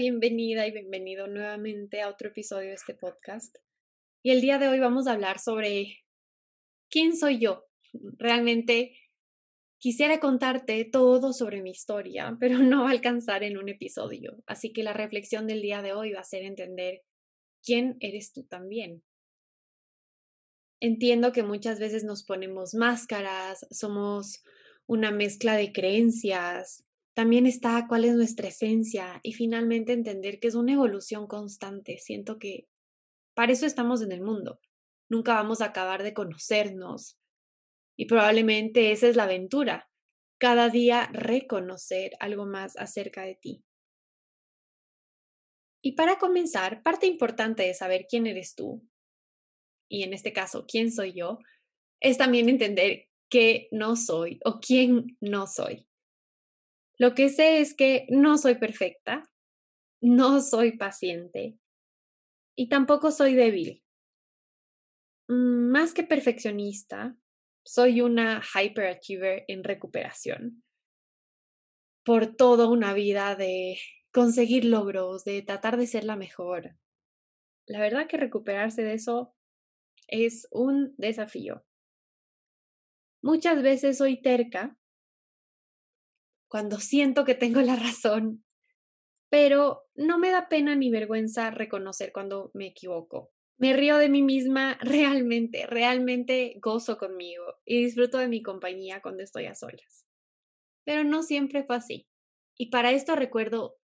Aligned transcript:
bienvenida 0.00 0.66
y 0.66 0.72
bienvenido 0.72 1.26
nuevamente 1.26 2.00
a 2.00 2.08
otro 2.08 2.28
episodio 2.28 2.68
de 2.68 2.74
este 2.74 2.94
podcast. 2.94 3.54
Y 4.22 4.30
el 4.30 4.40
día 4.40 4.58
de 4.58 4.66
hoy 4.66 4.80
vamos 4.80 5.06
a 5.06 5.12
hablar 5.12 5.38
sobre 5.38 5.98
quién 6.88 7.14
soy 7.14 7.38
yo. 7.38 7.66
Realmente 8.16 8.96
quisiera 9.76 10.18
contarte 10.18 10.86
todo 10.86 11.34
sobre 11.34 11.60
mi 11.60 11.72
historia, 11.72 12.34
pero 12.40 12.58
no 12.62 12.84
va 12.84 12.88
a 12.88 12.92
alcanzar 12.92 13.42
en 13.42 13.58
un 13.58 13.68
episodio. 13.68 14.42
Así 14.46 14.72
que 14.72 14.82
la 14.82 14.94
reflexión 14.94 15.46
del 15.46 15.60
día 15.60 15.82
de 15.82 15.92
hoy 15.92 16.12
va 16.12 16.20
a 16.20 16.24
ser 16.24 16.44
entender 16.44 17.02
quién 17.62 17.98
eres 18.00 18.32
tú 18.32 18.44
también. 18.44 19.02
Entiendo 20.80 21.30
que 21.32 21.42
muchas 21.42 21.78
veces 21.78 22.04
nos 22.04 22.24
ponemos 22.24 22.72
máscaras, 22.72 23.66
somos 23.70 24.42
una 24.86 25.10
mezcla 25.10 25.56
de 25.56 25.72
creencias, 25.72 26.86
también 27.14 27.46
está 27.46 27.86
cuál 27.88 28.04
es 28.04 28.14
nuestra 28.14 28.48
esencia 28.48 29.20
y 29.22 29.32
finalmente 29.32 29.92
entender 29.92 30.38
que 30.38 30.48
es 30.48 30.54
una 30.54 30.72
evolución 30.72 31.26
constante. 31.26 31.98
Siento 31.98 32.38
que 32.38 32.68
para 33.34 33.52
eso 33.52 33.66
estamos 33.66 34.02
en 34.02 34.12
el 34.12 34.22
mundo. 34.22 34.60
Nunca 35.08 35.34
vamos 35.34 35.60
a 35.60 35.66
acabar 35.66 36.02
de 36.02 36.14
conocernos 36.14 37.18
y 37.96 38.06
probablemente 38.06 38.92
esa 38.92 39.08
es 39.08 39.16
la 39.16 39.24
aventura. 39.24 39.90
Cada 40.38 40.68
día 40.70 41.08
reconocer 41.12 42.12
algo 42.20 42.46
más 42.46 42.76
acerca 42.76 43.22
de 43.22 43.34
ti. 43.34 43.64
Y 45.82 45.92
para 45.92 46.18
comenzar, 46.18 46.82
parte 46.82 47.06
importante 47.06 47.62
de 47.62 47.74
saber 47.74 48.06
quién 48.08 48.26
eres 48.26 48.54
tú, 48.54 48.86
y 49.90 50.04
en 50.04 50.14
este 50.14 50.32
caso, 50.32 50.66
quién 50.66 50.92
soy 50.92 51.12
yo, 51.12 51.40
es 52.00 52.16
también 52.16 52.48
entender 52.48 53.08
qué 53.28 53.68
no 53.72 53.96
soy 53.96 54.38
o 54.44 54.60
quién 54.60 55.18
no 55.20 55.46
soy. 55.46 55.86
Lo 57.00 57.14
que 57.14 57.30
sé 57.30 57.62
es 57.62 57.74
que 57.74 58.04
no 58.10 58.36
soy 58.36 58.56
perfecta, 58.56 59.22
no 60.02 60.42
soy 60.42 60.76
paciente 60.76 61.56
y 62.54 62.68
tampoco 62.68 63.10
soy 63.10 63.34
débil. 63.34 63.82
Mm, 65.26 65.70
más 65.70 65.94
que 65.94 66.02
perfeccionista, 66.02 67.16
soy 67.64 68.02
una 68.02 68.42
hyperachiever 68.42 69.46
en 69.48 69.64
recuperación 69.64 70.62
por 72.04 72.36
toda 72.36 72.68
una 72.68 72.92
vida 72.92 73.34
de 73.34 73.78
conseguir 74.12 74.66
logros, 74.66 75.24
de 75.24 75.40
tratar 75.40 75.78
de 75.78 75.86
ser 75.86 76.04
la 76.04 76.16
mejor. 76.16 76.76
La 77.66 77.80
verdad 77.80 78.08
que 78.08 78.18
recuperarse 78.18 78.82
de 78.82 78.92
eso 78.92 79.34
es 80.06 80.46
un 80.50 80.94
desafío. 80.98 81.64
Muchas 83.22 83.62
veces 83.62 83.96
soy 83.96 84.20
terca 84.20 84.76
cuando 86.50 86.80
siento 86.80 87.24
que 87.24 87.36
tengo 87.36 87.60
la 87.62 87.76
razón, 87.76 88.44
pero 89.30 89.84
no 89.94 90.18
me 90.18 90.30
da 90.30 90.48
pena 90.48 90.74
ni 90.74 90.90
vergüenza 90.90 91.50
reconocer 91.50 92.12
cuando 92.12 92.50
me 92.52 92.66
equivoco. 92.66 93.30
Me 93.56 93.72
río 93.72 93.98
de 93.98 94.08
mí 94.08 94.20
misma 94.22 94.76
realmente, 94.80 95.66
realmente 95.66 96.56
gozo 96.60 96.98
conmigo 96.98 97.44
y 97.64 97.84
disfruto 97.84 98.18
de 98.18 98.26
mi 98.26 98.42
compañía 98.42 99.00
cuando 99.00 99.22
estoy 99.22 99.46
a 99.46 99.54
solas. 99.54 100.06
Pero 100.84 101.04
no 101.04 101.22
siempre 101.22 101.62
fue 101.62 101.76
así. 101.76 102.08
Y 102.58 102.70
para 102.70 102.90
esto 102.90 103.14
recuerdo 103.14 103.78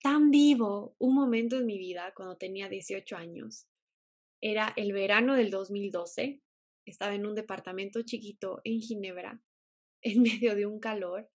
tan 0.00 0.30
vivo 0.30 0.96
un 0.98 1.14
momento 1.14 1.58
en 1.58 1.66
mi 1.66 1.76
vida 1.76 2.14
cuando 2.16 2.38
tenía 2.38 2.68
18 2.68 3.16
años. 3.16 3.66
Era 4.40 4.72
el 4.76 4.92
verano 4.92 5.34
del 5.34 5.50
2012. 5.50 6.40
Estaba 6.86 7.14
en 7.14 7.26
un 7.26 7.34
departamento 7.34 8.00
chiquito 8.02 8.60
en 8.64 8.80
Ginebra, 8.80 9.42
en 10.02 10.22
medio 10.22 10.54
de 10.54 10.66
un 10.66 10.78
calor, 10.80 11.30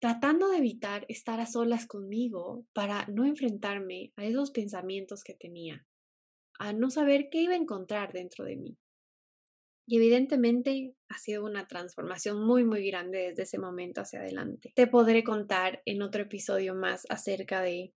tratando 0.00 0.48
de 0.48 0.58
evitar 0.58 1.04
estar 1.08 1.40
a 1.40 1.46
solas 1.46 1.86
conmigo 1.86 2.66
para 2.72 3.06
no 3.06 3.26
enfrentarme 3.26 4.12
a 4.16 4.24
esos 4.24 4.50
pensamientos 4.50 5.22
que 5.22 5.34
tenía, 5.34 5.86
a 6.58 6.72
no 6.72 6.90
saber 6.90 7.28
qué 7.30 7.42
iba 7.42 7.52
a 7.52 7.58
encontrar 7.58 8.12
dentro 8.12 8.44
de 8.44 8.56
mí. 8.56 8.78
Y 9.86 9.96
evidentemente 9.96 10.94
ha 11.08 11.18
sido 11.18 11.44
una 11.44 11.66
transformación 11.66 12.46
muy, 12.46 12.64
muy 12.64 12.86
grande 12.86 13.28
desde 13.28 13.42
ese 13.42 13.58
momento 13.58 14.00
hacia 14.00 14.20
adelante. 14.20 14.72
Te 14.74 14.86
podré 14.86 15.22
contar 15.22 15.82
en 15.84 16.00
otro 16.00 16.22
episodio 16.22 16.74
más 16.74 17.06
acerca 17.10 17.60
de 17.60 17.92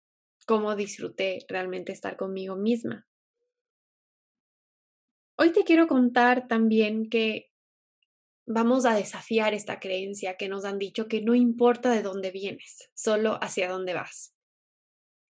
cómo 0.46 0.76
disfruté 0.76 1.38
realmente 1.48 1.92
estar 1.92 2.16
conmigo 2.16 2.56
misma. 2.56 3.06
Hoy 5.38 5.52
te 5.52 5.64
quiero 5.64 5.86
contar 5.86 6.48
también 6.48 7.08
que 7.08 7.53
vamos 8.46 8.84
a 8.84 8.94
desafiar 8.94 9.54
esta 9.54 9.80
creencia 9.80 10.36
que 10.36 10.48
nos 10.48 10.64
han 10.64 10.78
dicho 10.78 11.08
que 11.08 11.22
no 11.22 11.34
importa 11.34 11.90
de 11.90 12.02
dónde 12.02 12.30
vienes, 12.30 12.90
solo 12.94 13.38
hacia 13.42 13.68
dónde 13.68 13.94
vas. 13.94 14.34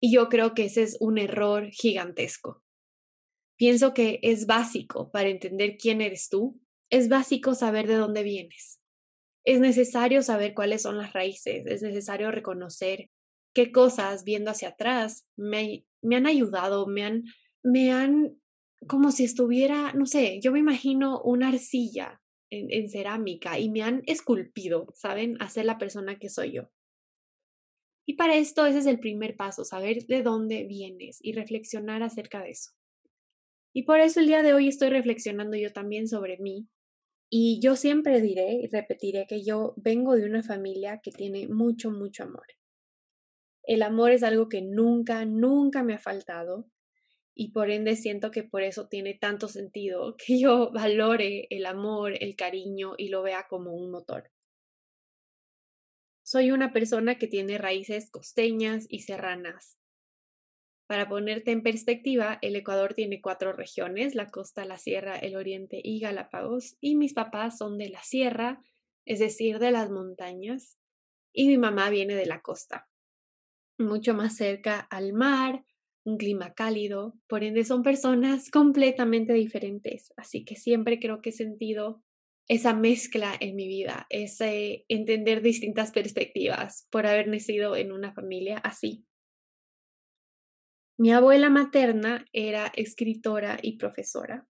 Y 0.00 0.12
yo 0.12 0.28
creo 0.28 0.54
que 0.54 0.64
ese 0.64 0.82
es 0.82 0.96
un 1.00 1.18
error 1.18 1.70
gigantesco. 1.70 2.62
Pienso 3.56 3.94
que 3.94 4.18
es 4.22 4.46
básico 4.46 5.10
para 5.10 5.28
entender 5.28 5.76
quién 5.78 6.00
eres 6.00 6.28
tú, 6.28 6.60
es 6.90 7.08
básico 7.08 7.54
saber 7.54 7.86
de 7.86 7.94
dónde 7.94 8.22
vienes. 8.22 8.80
Es 9.44 9.60
necesario 9.60 10.22
saber 10.22 10.54
cuáles 10.54 10.82
son 10.82 10.98
las 10.98 11.12
raíces, 11.12 11.64
es 11.66 11.82
necesario 11.82 12.30
reconocer 12.30 13.10
qué 13.54 13.72
cosas 13.72 14.24
viendo 14.24 14.50
hacia 14.50 14.70
atrás 14.70 15.26
me, 15.36 15.86
me 16.02 16.16
han 16.16 16.26
ayudado, 16.26 16.86
me 16.86 17.04
han, 17.04 17.24
me 17.62 17.92
han, 17.92 18.38
como 18.86 19.12
si 19.12 19.24
estuviera, 19.24 19.92
no 19.94 20.04
sé, 20.04 20.40
yo 20.42 20.52
me 20.52 20.58
imagino 20.58 21.22
una 21.22 21.48
arcilla 21.48 22.20
en, 22.50 22.88
cerámica 22.88 23.58
y 23.58 23.68
me 23.68 23.82
han 23.82 24.02
esculpido, 24.06 24.88
¿saben? 24.94 25.36
A 25.40 25.48
ser 25.48 25.64
la 25.64 25.78
persona 25.78 26.18
que 26.18 26.28
soy 26.28 26.52
yo. 26.52 26.70
Y 28.06 28.14
para 28.14 28.36
esto 28.36 28.66
ese 28.66 28.78
es 28.78 28.86
el 28.86 29.00
primer 29.00 29.36
paso, 29.36 29.64
saber 29.64 30.06
de 30.06 30.22
dónde 30.22 30.64
vienes 30.64 31.18
y 31.20 31.32
reflexionar 31.32 32.02
acerca 32.02 32.42
de 32.42 32.50
eso. 32.50 32.70
Y 33.74 33.82
por 33.82 34.00
eso 34.00 34.20
el 34.20 34.26
día 34.26 34.42
de 34.42 34.54
hoy 34.54 34.68
estoy 34.68 34.90
reflexionando 34.90 35.56
yo 35.56 35.72
también 35.72 36.08
sobre 36.08 36.38
mí. 36.38 36.68
Y 37.28 37.60
yo 37.60 37.74
siempre 37.74 38.20
diré 38.20 38.60
y 38.62 38.68
repetiré 38.68 39.26
que 39.28 39.44
yo 39.44 39.74
vengo 39.76 40.14
de 40.14 40.24
una 40.24 40.42
familia 40.42 41.00
que 41.02 41.10
tiene 41.10 41.48
mucho, 41.48 41.90
mucho 41.90 42.22
amor. 42.22 42.46
El 43.64 43.82
amor 43.82 44.12
es 44.12 44.22
algo 44.22 44.48
que 44.48 44.62
nunca, 44.62 45.24
nunca 45.24 45.82
me 45.82 45.94
ha 45.94 45.98
faltado 45.98 46.70
y 47.38 47.50
por 47.50 47.70
ende 47.70 47.96
siento 47.96 48.30
que 48.30 48.42
por 48.42 48.62
eso 48.62 48.88
tiene 48.88 49.12
tanto 49.12 49.46
sentido 49.46 50.16
que 50.16 50.40
yo 50.40 50.72
valore 50.72 51.46
el 51.50 51.66
amor, 51.66 52.14
el 52.18 52.34
cariño 52.34 52.94
y 52.96 53.08
lo 53.08 53.22
vea 53.22 53.46
como 53.46 53.74
un 53.74 53.90
motor. 53.90 54.32
Soy 56.24 56.50
una 56.50 56.72
persona 56.72 57.18
que 57.18 57.28
tiene 57.28 57.58
raíces 57.58 58.10
costeñas 58.10 58.86
y 58.88 59.00
serranas. 59.00 59.78
Para 60.88 61.08
ponerte 61.08 61.50
en 61.50 61.62
perspectiva, 61.62 62.38
el 62.40 62.56
Ecuador 62.56 62.94
tiene 62.94 63.20
cuatro 63.20 63.52
regiones, 63.52 64.14
la 64.14 64.30
costa, 64.30 64.64
la 64.64 64.78
sierra, 64.78 65.18
el 65.18 65.36
oriente 65.36 65.80
y 65.82 66.00
Galápagos, 66.00 66.78
y 66.80 66.96
mis 66.96 67.12
papás 67.12 67.58
son 67.58 67.76
de 67.76 67.90
la 67.90 68.02
sierra, 68.02 68.62
es 69.04 69.18
decir, 69.18 69.58
de 69.58 69.72
las 69.72 69.90
montañas, 69.90 70.78
y 71.32 71.48
mi 71.48 71.58
mamá 71.58 71.90
viene 71.90 72.14
de 72.14 72.26
la 72.26 72.40
costa, 72.40 72.88
mucho 73.78 74.14
más 74.14 74.36
cerca 74.36 74.80
al 74.80 75.12
mar, 75.12 75.64
un 76.06 76.16
clima 76.18 76.54
cálido, 76.54 77.18
por 77.28 77.42
ende 77.42 77.64
son 77.64 77.82
personas 77.82 78.50
completamente 78.52 79.32
diferentes, 79.32 80.12
así 80.16 80.44
que 80.44 80.56
siempre 80.56 80.98
creo 80.98 81.20
que 81.20 81.30
he 81.30 81.32
sentido 81.32 82.02
esa 82.48 82.74
mezcla 82.74 83.34
en 83.38 83.56
mi 83.56 83.66
vida, 83.66 84.06
ese 84.08 84.84
entender 84.88 85.42
distintas 85.42 85.90
perspectivas 85.90 86.86
por 86.92 87.06
haber 87.06 87.26
nacido 87.26 87.74
en 87.74 87.90
una 87.90 88.14
familia 88.14 88.58
así. 88.58 89.04
Mi 90.96 91.12
abuela 91.12 91.50
materna 91.50 92.24
era 92.32 92.72
escritora 92.76 93.58
y 93.60 93.76
profesora 93.76 94.46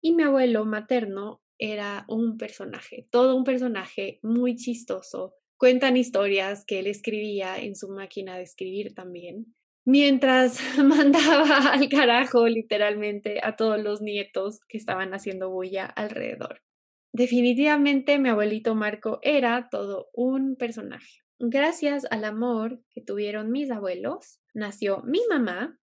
y 0.00 0.14
mi 0.14 0.22
abuelo 0.22 0.64
materno 0.64 1.42
era 1.58 2.04
un 2.08 2.38
personaje, 2.38 3.08
todo 3.10 3.36
un 3.36 3.44
personaje 3.44 4.20
muy 4.22 4.54
chistoso. 4.54 5.34
Cuentan 5.58 5.96
historias 5.96 6.64
que 6.64 6.78
él 6.78 6.86
escribía 6.86 7.58
en 7.58 7.74
su 7.74 7.88
máquina 7.88 8.36
de 8.36 8.44
escribir 8.44 8.94
también 8.94 9.54
mientras 9.84 10.58
mandaba 10.84 11.72
al 11.72 11.88
carajo 11.88 12.46
literalmente 12.48 13.40
a 13.42 13.56
todos 13.56 13.82
los 13.82 14.00
nietos 14.00 14.60
que 14.68 14.78
estaban 14.78 15.14
haciendo 15.14 15.50
bulla 15.50 15.86
alrededor. 15.86 16.62
Definitivamente 17.12 18.18
mi 18.18 18.28
abuelito 18.28 18.74
Marco 18.74 19.20
era 19.22 19.68
todo 19.70 20.08
un 20.12 20.56
personaje. 20.56 21.20
Gracias 21.38 22.06
al 22.10 22.24
amor 22.24 22.82
que 22.90 23.02
tuvieron 23.02 23.50
mis 23.50 23.70
abuelos, 23.70 24.40
nació 24.52 25.02
mi 25.02 25.20
mamá, 25.28 25.78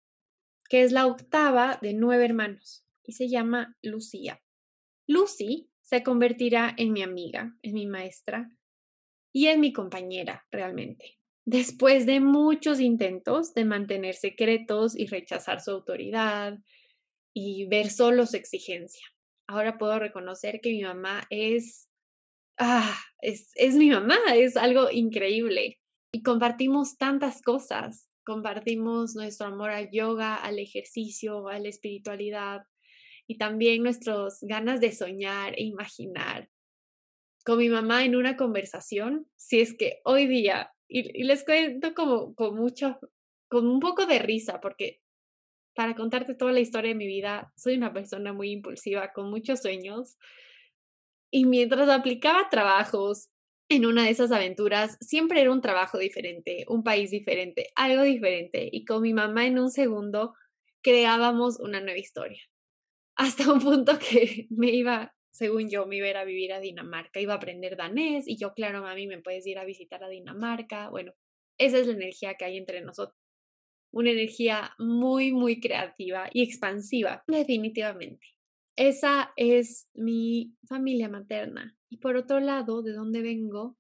que 0.69 0.83
es 0.83 0.93
la 0.93 1.06
octava 1.06 1.79
de 1.83 1.95
nueve 1.95 2.25
hermanos 2.25 2.85
y 3.03 3.12
se 3.12 3.29
llama 3.29 3.77
Lucía. 3.83 4.41
Lucy 5.06 5.71
se 5.83 6.03
convertirá 6.03 6.75
en 6.77 6.93
mi 6.93 7.03
amiga, 7.03 7.56
en 7.62 7.75
mi 7.75 7.87
maestra 7.87 8.50
y 9.33 9.47
en 9.47 9.61
mi 9.61 9.73
compañera 9.73 10.47
realmente 10.50 11.18
después 11.49 12.05
de 12.05 12.21
muchos 12.21 12.79
intentos 12.79 13.55
de 13.55 13.65
mantener 13.65 14.15
secretos 14.15 14.95
y 14.95 15.06
rechazar 15.06 15.62
su 15.62 15.71
autoridad 15.71 16.59
y 17.33 17.67
ver 17.69 17.89
solo 17.89 18.27
su 18.27 18.37
exigencia. 18.37 19.06
Ahora 19.47 19.79
puedo 19.79 19.99
reconocer 19.99 20.61
que 20.61 20.73
mi 20.73 20.83
mamá 20.83 21.27
es, 21.31 21.89
ah, 22.59 22.95
es, 23.23 23.50
es 23.55 23.77
mi 23.77 23.89
mamá, 23.89 24.19
es 24.35 24.59
algo 24.59 24.91
increíble. 24.91 25.81
Y 26.12 26.23
compartimos 26.23 26.99
tantas 26.99 27.41
cosas, 27.41 28.11
compartimos 28.27 29.15
nuestro 29.15 29.47
amor 29.47 29.71
al 29.71 29.91
yoga, 29.91 30.35
al 30.35 30.59
ejercicio, 30.59 31.49
a 31.49 31.59
la 31.59 31.69
espiritualidad 31.71 32.61
y 33.27 33.39
también 33.39 33.83
nuestras 33.83 34.41
ganas 34.43 34.83
de 34.83 34.93
soñar 34.93 35.55
e 35.56 35.62
imaginar. 35.62 36.50
Con 37.43 37.56
mi 37.56 37.71
mamá 37.71 38.05
en 38.05 38.17
una 38.17 38.37
conversación, 38.37 39.31
si 39.37 39.61
es 39.61 39.75
que 39.75 40.03
hoy 40.05 40.27
día, 40.27 40.75
y, 40.88 41.25
les 41.25 41.44
cuento 41.44 41.94
como 41.94 42.35
con 42.35 42.56
mucho, 42.56 42.99
con 43.49 43.67
un 43.69 43.81
poco 43.81 44.06
de 44.06 44.19
risa, 44.19 44.61
porque 44.61 45.00
para 45.75 45.94
contarte 45.94 46.35
toda 46.35 46.52
la 46.52 46.61
historia 46.61 46.90
de 46.90 46.96
mi 46.96 47.06
vida, 47.06 47.52
soy 47.56 47.76
una 47.76 47.93
persona 47.93 48.32
muy 48.32 48.50
impulsiva, 48.50 49.12
con 49.12 49.31
muchos 49.31 49.61
sueños. 49.61 50.19
Y 51.31 51.44
mientras 51.44 51.88
aplicaba 51.88 52.49
trabajos, 52.50 53.29
en 53.69 53.85
una 53.87 54.05
de 54.05 54.11
esas 54.11 54.32
aventuras 54.32 54.96
siempre 55.00 55.40
era 55.40 55.52
un 55.52 55.61
trabajo 55.61 55.99
diferente, 55.99 56.64
un 56.69 56.82
país 56.82 57.11
diferente, 57.11 57.70
algo 57.76 58.02
diferente. 58.02 58.69
Y 58.73 58.85
con 58.85 59.02
mi 59.02 59.12
mamá 59.12 59.46
en 59.46 59.58
un 59.58 59.70
segundo 59.70 60.35
creábamos 60.82 61.61
una 61.61 61.81
nueva 61.81 61.99
historia. 61.99 62.43
Hasta 63.14 63.52
un 63.52 63.61
punto 63.61 63.99
que 63.99 64.46
me 64.50 64.70
iba, 64.70 65.14
según 65.38 65.70
yo, 65.70 65.87
me 65.87 65.96
iba 65.96 66.06
a 66.08 66.11
ir 66.11 66.17
a 66.17 66.25
vivir 66.25 66.52
a 66.52 66.58
Dinamarca, 66.58 67.20
iba 67.20 67.32
a 67.32 67.37
aprender 67.37 67.76
danés 67.76 68.26
y 68.26 68.37
yo, 68.37 68.55
claro, 68.55 68.82
mami, 68.82 69.06
me 69.06 69.23
puedes 69.23 69.46
ir 69.46 69.58
a 69.58 69.64
visitar 69.64 70.02
a 70.02 70.08
Dinamarca. 70.08 70.90
Bueno, 70.90 71.12
esa 71.58 71.79
es 71.79 71.87
la 71.87 71.93
energía 71.93 72.35
que 72.35 72.44
hay 72.44 72.56
entre 72.56 72.81
nosotros. 72.81 73.17
Una 73.93 74.11
energía 74.11 74.75
muy, 74.79 75.31
muy 75.32 75.61
creativa 75.61 76.29
y 76.32 76.43
expansiva, 76.43 77.23
definitivamente. 77.29 78.26
Esa 78.76 79.32
es 79.37 79.88
mi 79.94 80.56
familia 80.69 81.08
materna. 81.08 81.79
Y 81.88 81.99
por 81.99 82.17
otro 82.17 82.40
lado, 82.40 82.82
¿de 82.82 82.93
dónde 82.93 83.23
vengo? 83.23 83.79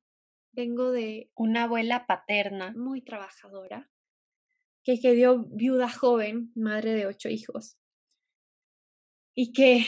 Vengo 0.52 0.92
de 0.92 1.32
una 1.34 1.64
abuela 1.64 2.06
paterna 2.06 2.72
muy 2.76 3.02
trabajadora, 3.02 3.90
que 4.84 5.00
quedó 5.00 5.44
viuda 5.50 5.88
joven, 5.88 6.52
madre 6.54 6.92
de 6.92 7.06
ocho 7.06 7.28
hijos, 7.28 7.76
y 9.34 9.52
que 9.52 9.84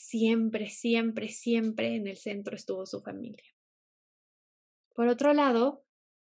siempre, 0.00 0.70
siempre, 0.70 1.28
siempre 1.28 1.94
en 1.94 2.06
el 2.06 2.16
centro 2.16 2.56
estuvo 2.56 2.86
su 2.86 3.02
familia. 3.02 3.44
Por 4.94 5.08
otro 5.08 5.34
lado, 5.34 5.84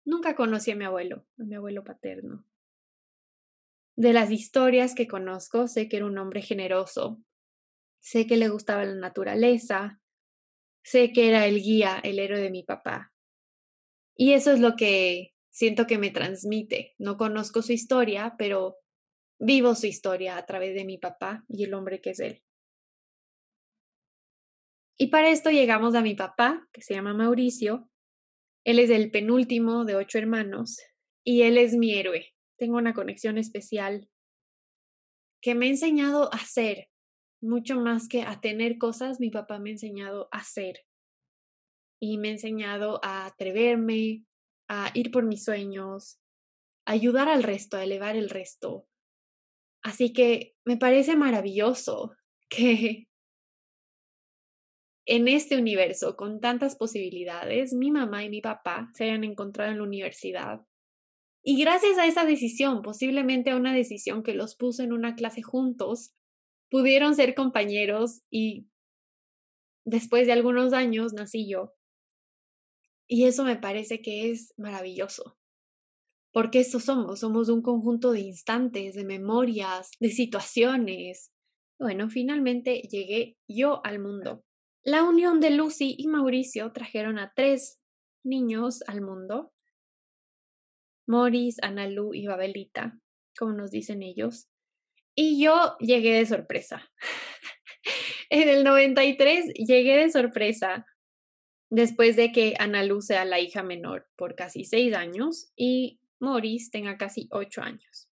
nunca 0.05 0.35
conocí 0.35 0.71
a 0.71 0.75
mi 0.75 0.85
abuelo, 0.85 1.25
a 1.37 1.43
mi 1.43 1.55
abuelo 1.55 1.83
paterno. 1.83 2.45
De 3.95 4.13
las 4.13 4.31
historias 4.31 4.95
que 4.95 5.07
conozco, 5.07 5.67
sé 5.67 5.89
que 5.89 5.97
era 5.97 6.05
un 6.05 6.17
hombre 6.17 6.41
generoso, 6.41 7.21
sé 7.99 8.25
que 8.25 8.37
le 8.37 8.47
gustaba 8.47 8.85
la 8.85 8.95
naturaleza, 8.95 9.99
sé 10.83 11.11
que 11.11 11.27
era 11.27 11.45
el 11.45 11.61
guía, 11.61 11.99
el 12.03 12.19
héroe 12.19 12.39
de 12.39 12.51
mi 12.51 12.63
papá. 12.63 13.11
Y 14.15 14.31
eso 14.31 14.51
es 14.51 14.59
lo 14.59 14.75
que 14.75 15.33
siento 15.49 15.87
que 15.87 15.97
me 15.97 16.09
transmite. 16.09 16.95
No 16.97 17.17
conozco 17.17 17.61
su 17.61 17.73
historia, 17.73 18.35
pero 18.37 18.77
vivo 19.39 19.75
su 19.75 19.87
historia 19.87 20.37
a 20.37 20.45
través 20.45 20.73
de 20.73 20.85
mi 20.85 20.97
papá 20.97 21.43
y 21.49 21.65
el 21.65 21.73
hombre 21.73 21.99
que 21.99 22.11
es 22.11 22.19
él. 22.19 22.43
Y 24.99 25.07
para 25.07 25.29
esto 25.29 25.51
llegamos 25.51 25.93
a 25.93 26.01
mi 26.01 26.15
papá, 26.15 26.67
que 26.73 26.81
se 26.81 26.95
llama 26.95 27.13
Mauricio. 27.13 27.89
Él 28.65 28.79
es 28.79 28.89
el 28.89 29.11
penúltimo 29.11 29.85
de 29.85 29.95
ocho 29.95 30.17
hermanos 30.17 30.79
y 31.23 31.43
él 31.43 31.57
es 31.57 31.75
mi 31.75 31.93
héroe. 31.93 32.33
Tengo 32.57 32.77
una 32.77 32.93
conexión 32.93 33.37
especial 33.37 34.09
que 35.41 35.53
me 35.53 35.67
ha 35.67 35.69
enseñado 35.69 36.33
a 36.33 36.39
ser, 36.39 36.89
mucho 37.41 37.79
más 37.79 38.07
que 38.07 38.23
a 38.23 38.41
tener 38.41 38.79
cosas, 38.79 39.19
mi 39.19 39.29
papá 39.29 39.59
me 39.59 39.69
ha 39.69 39.73
enseñado 39.73 40.27
a 40.31 40.43
ser. 40.43 40.79
Y 42.01 42.17
me 42.17 42.29
ha 42.29 42.31
enseñado 42.31 42.99
a 43.03 43.27
atreverme, 43.27 44.25
a 44.67 44.91
ir 44.95 45.11
por 45.11 45.25
mis 45.25 45.43
sueños, 45.43 46.19
a 46.85 46.93
ayudar 46.93 47.29
al 47.29 47.43
resto, 47.43 47.77
a 47.77 47.83
elevar 47.83 48.15
el 48.15 48.29
resto. 48.29 48.87
Así 49.83 50.11
que 50.11 50.55
me 50.65 50.77
parece 50.77 51.15
maravilloso 51.15 52.15
que 52.49 53.07
en 55.07 55.29
este 55.29 55.57
universo 55.57 56.17
con 56.17 56.41
tantas 56.41 56.75
posibilidades, 56.75 57.73
mi 57.73 57.91
mamá 57.91 58.25
y 58.25 58.29
mi 58.29 58.41
papá 58.41 58.91
se 58.93 59.05
hayan 59.05 59.23
encontrado 59.23 59.71
en 59.71 59.77
la 59.77 59.83
universidad. 59.83 60.61
Y 61.41 61.61
gracias 61.61 61.97
a 61.97 62.05
esa 62.05 62.25
decisión, 62.25 62.81
posiblemente 62.81 63.51
a 63.51 63.55
una 63.55 63.73
decisión 63.73 64.21
que 64.21 64.33
los 64.33 64.55
puso 64.55 64.83
en 64.83 64.91
una 64.91 65.15
clase 65.15 65.41
juntos, 65.41 66.13
pudieron 66.69 67.15
ser 67.15 67.35
compañeros 67.35 68.21
y 68.29 68.67
después 69.85 70.27
de 70.27 70.33
algunos 70.33 70.73
años 70.73 71.13
nací 71.13 71.49
yo. 71.49 71.73
Y 73.07 73.23
eso 73.23 73.45
me 73.45 73.55
parece 73.55 74.01
que 74.01 74.29
es 74.29 74.53
maravilloso. 74.57 75.37
Porque 76.33 76.59
esto 76.59 76.81
somos, 76.81 77.21
somos 77.21 77.47
un 77.47 77.61
conjunto 77.61 78.11
de 78.11 78.19
instantes, 78.19 78.95
de 78.95 79.05
memorias, 79.05 79.91
de 80.01 80.09
situaciones. 80.09 81.31
Bueno, 81.79 82.09
finalmente 82.09 82.81
llegué 82.81 83.37
yo 83.47 83.79
al 83.85 83.99
mundo. 83.99 84.43
La 84.87 85.03
unión 85.03 85.41
de 85.41 85.49
Lucy 85.49 85.95
y 85.97 86.07
Mauricio 86.07 86.71
trajeron 86.71 87.19
a 87.19 87.33
tres 87.35 87.81
niños 88.23 88.85
al 88.87 89.01
mundo. 89.01 89.53
Morris, 91.05 91.57
Analu 91.61 92.13
y 92.13 92.25
Babelita, 92.25 92.97
como 93.37 93.51
nos 93.51 93.69
dicen 93.69 94.01
ellos. 94.01 94.47
Y 95.13 95.43
yo 95.43 95.75
llegué 95.79 96.13
de 96.13 96.25
sorpresa. 96.25 96.89
en 98.29 98.47
el 98.47 98.63
93 98.63 99.55
llegué 99.55 99.97
de 99.97 100.09
sorpresa 100.09 100.85
después 101.69 102.15
de 102.15 102.31
que 102.31 102.53
Ana 102.57 102.85
Luz 102.85 103.07
sea 103.07 103.25
la 103.25 103.41
hija 103.41 103.63
menor 103.63 104.07
por 104.15 104.35
casi 104.35 104.63
seis 104.63 104.93
años 104.93 105.51
y 105.57 105.99
Maurice 106.19 106.69
tenga 106.71 106.97
casi 106.97 107.27
ocho 107.31 107.61
años. 107.61 108.09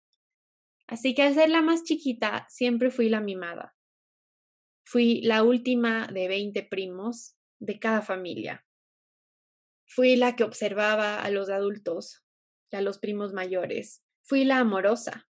Así 0.88 1.14
que 1.14 1.22
al 1.22 1.34
ser 1.34 1.50
la 1.50 1.62
más 1.62 1.84
chiquita, 1.84 2.48
siempre 2.50 2.90
fui 2.90 3.08
la 3.08 3.20
mimada. 3.20 3.73
Fui 4.84 5.20
la 5.22 5.42
última 5.42 6.06
de 6.06 6.28
20 6.28 6.62
primos 6.64 7.36
de 7.58 7.78
cada 7.78 8.02
familia. 8.02 8.66
Fui 9.86 10.16
la 10.16 10.36
que 10.36 10.44
observaba 10.44 11.20
a 11.20 11.30
los 11.30 11.48
adultos, 11.50 12.22
a 12.72 12.80
los 12.80 12.98
primos 12.98 13.32
mayores. 13.32 14.02
Fui 14.22 14.44
la 14.44 14.58
amorosa, 14.58 15.28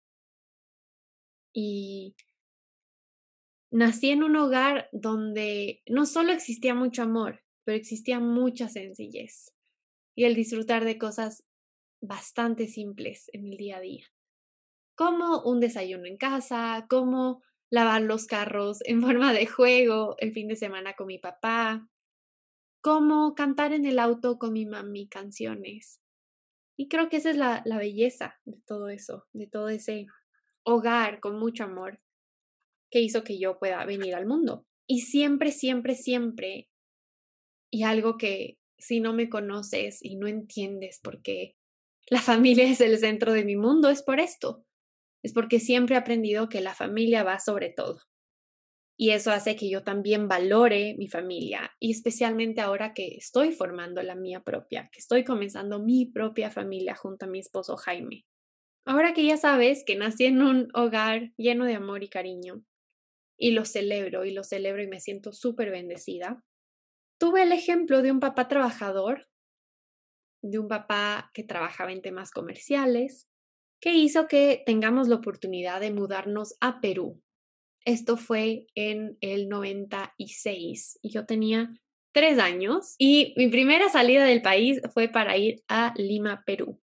y 1.53 2.15
nací 3.71 4.09
en 4.09 4.23
un 4.23 4.35
hogar 4.35 4.89
donde 4.91 5.81
no 5.87 6.05
solo 6.05 6.31
existía 6.31 6.73
mucho 6.73 7.03
amor, 7.03 7.43
pero 7.63 7.77
existía 7.77 8.19
mucha 8.19 8.69
sencillez 8.69 9.53
y 10.15 10.25
el 10.25 10.35
disfrutar 10.35 10.85
de 10.85 10.97
cosas 10.97 11.45
bastante 12.01 12.67
simples 12.67 13.29
en 13.33 13.45
el 13.45 13.57
día 13.57 13.77
a 13.77 13.81
día, 13.81 14.05
como 14.95 15.41
un 15.43 15.59
desayuno 15.59 16.05
en 16.05 16.17
casa, 16.17 16.85
como 16.89 17.43
lavar 17.69 18.01
los 18.01 18.25
carros 18.25 18.79
en 18.85 19.01
forma 19.01 19.33
de 19.33 19.45
juego 19.45 20.15
el 20.19 20.33
fin 20.33 20.47
de 20.47 20.55
semana 20.55 20.95
con 20.95 21.07
mi 21.07 21.17
papá, 21.17 21.87
como 22.81 23.35
cantar 23.35 23.73
en 23.73 23.85
el 23.85 23.99
auto 23.99 24.37
con 24.39 24.53
mi 24.53 24.65
mami 24.65 25.07
canciones. 25.07 26.01
Y 26.77 26.87
creo 26.87 27.09
que 27.09 27.17
esa 27.17 27.29
es 27.29 27.37
la, 27.37 27.61
la 27.65 27.77
belleza 27.77 28.39
de 28.45 28.61
todo 28.65 28.89
eso, 28.89 29.27
de 29.33 29.47
todo 29.47 29.69
ese 29.69 30.05
hogar 30.63 31.19
con 31.19 31.37
mucho 31.37 31.65
amor 31.65 32.01
que 32.89 33.01
hizo 33.01 33.23
que 33.23 33.37
yo 33.37 33.59
pueda 33.59 33.85
venir 33.85 34.15
al 34.15 34.25
mundo. 34.25 34.65
Y 34.87 35.01
siempre, 35.01 35.51
siempre, 35.51 35.95
siempre, 35.95 36.69
y 37.69 37.83
algo 37.83 38.17
que 38.17 38.57
si 38.77 39.01
no 39.01 39.13
me 39.13 39.29
conoces 39.29 40.03
y 40.03 40.15
no 40.15 40.27
entiendes 40.27 40.99
por 41.03 41.21
qué 41.21 41.55
la 42.09 42.21
familia 42.21 42.65
es 42.65 42.81
el 42.81 42.97
centro 42.97 43.33
de 43.33 43.45
mi 43.45 43.55
mundo, 43.55 43.89
es 43.89 44.03
por 44.03 44.19
esto. 44.19 44.65
Es 45.23 45.33
porque 45.33 45.59
siempre 45.59 45.95
he 45.95 45.99
aprendido 45.99 46.49
que 46.49 46.61
la 46.61 46.73
familia 46.73 47.23
va 47.23 47.39
sobre 47.39 47.69
todo. 47.69 47.99
Y 48.97 49.11
eso 49.11 49.31
hace 49.31 49.55
que 49.55 49.69
yo 49.69 49.83
también 49.83 50.27
valore 50.27 50.95
mi 50.97 51.07
familia 51.07 51.71
y 51.79 51.91
especialmente 51.91 52.59
ahora 52.59 52.93
que 52.93 53.15
estoy 53.15 53.53
formando 53.53 54.03
la 54.03 54.15
mía 54.15 54.41
propia, 54.43 54.89
que 54.91 54.99
estoy 54.99 55.23
comenzando 55.23 55.79
mi 55.79 56.05
propia 56.05 56.51
familia 56.51 56.95
junto 56.95 57.25
a 57.25 57.29
mi 57.29 57.39
esposo 57.39 57.77
Jaime. 57.77 58.25
Ahora 58.85 59.13
que 59.13 59.25
ya 59.25 59.37
sabes 59.37 59.83
que 59.85 59.95
nací 59.95 60.25
en 60.25 60.41
un 60.41 60.67
hogar 60.73 61.31
lleno 61.37 61.63
de 61.63 61.75
amor 61.75 62.03
y 62.03 62.09
cariño, 62.09 62.65
y 63.37 63.51
lo 63.51 63.63
celebro 63.63 64.25
y 64.25 64.31
lo 64.31 64.43
celebro 64.43 64.83
y 64.83 64.87
me 64.87 64.99
siento 64.99 65.31
súper 65.31 65.71
bendecida, 65.71 66.43
tuve 67.17 67.43
el 67.43 67.53
ejemplo 67.53 68.01
de 68.01 68.11
un 68.11 68.19
papá 68.19 68.49
trabajador, 68.49 69.29
de 70.43 70.59
un 70.59 70.67
papá 70.67 71.31
que 71.33 71.43
trabajaba 71.43 71.93
en 71.93 72.01
temas 72.01 72.31
comerciales, 72.31 73.28
que 73.79 73.93
hizo 73.93 74.27
que 74.27 74.63
tengamos 74.65 75.07
la 75.07 75.15
oportunidad 75.15 75.79
de 75.79 75.91
mudarnos 75.91 76.55
a 76.59 76.81
Perú. 76.81 77.21
Esto 77.85 78.17
fue 78.17 78.67
en 78.75 79.17
el 79.21 79.47
96 79.47 80.99
y 81.01 81.09
yo 81.09 81.25
tenía 81.25 81.69
tres 82.11 82.39
años 82.39 82.95
y 82.97 83.33
mi 83.37 83.47
primera 83.47 83.89
salida 83.89 84.25
del 84.25 84.41
país 84.41 84.81
fue 84.93 85.07
para 85.07 85.37
ir 85.37 85.63
a 85.67 85.93
Lima, 85.95 86.43
Perú. 86.45 86.81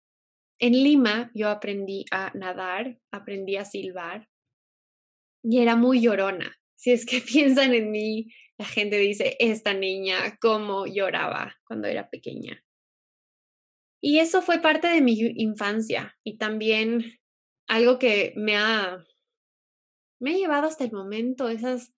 En 0.58 0.72
Lima 0.72 1.30
yo 1.34 1.49
aprendí 1.49 2.04
a 2.11 2.30
nadar, 2.34 2.99
aprendí 3.11 3.56
a 3.56 3.64
silbar 3.64 4.28
y 5.42 5.61
era 5.61 5.76
muy 5.76 6.00
llorona. 6.00 6.56
Si 6.76 6.92
es 6.92 7.06
que 7.06 7.20
piensan 7.32 7.75
en 7.75 7.90
mí, 7.90 8.28
la 8.58 8.66
gente 8.66 8.99
dice, 8.99 9.37
esta 9.40 9.75
niña, 9.75 10.38
cómo 10.40 10.87
lloraba 10.87 11.56
cuando 11.66 11.88
era 11.88 12.11
pequeña. 12.11 12.62
Y 14.04 14.18
eso 14.18 14.42
fue 14.42 14.59
parte 14.59 14.88
de 14.88 15.00
mi 15.00 15.12
infancia 15.37 16.18
y 16.25 16.37
también 16.37 17.21
algo 17.68 18.00
que 18.00 18.35
me 18.37 18.56
ha, 18.56 19.06
me 20.18 20.35
ha 20.35 20.37
llevado 20.37 20.66
hasta 20.66 20.82
el 20.82 20.90
momento, 20.90 21.49
esas, 21.49 21.94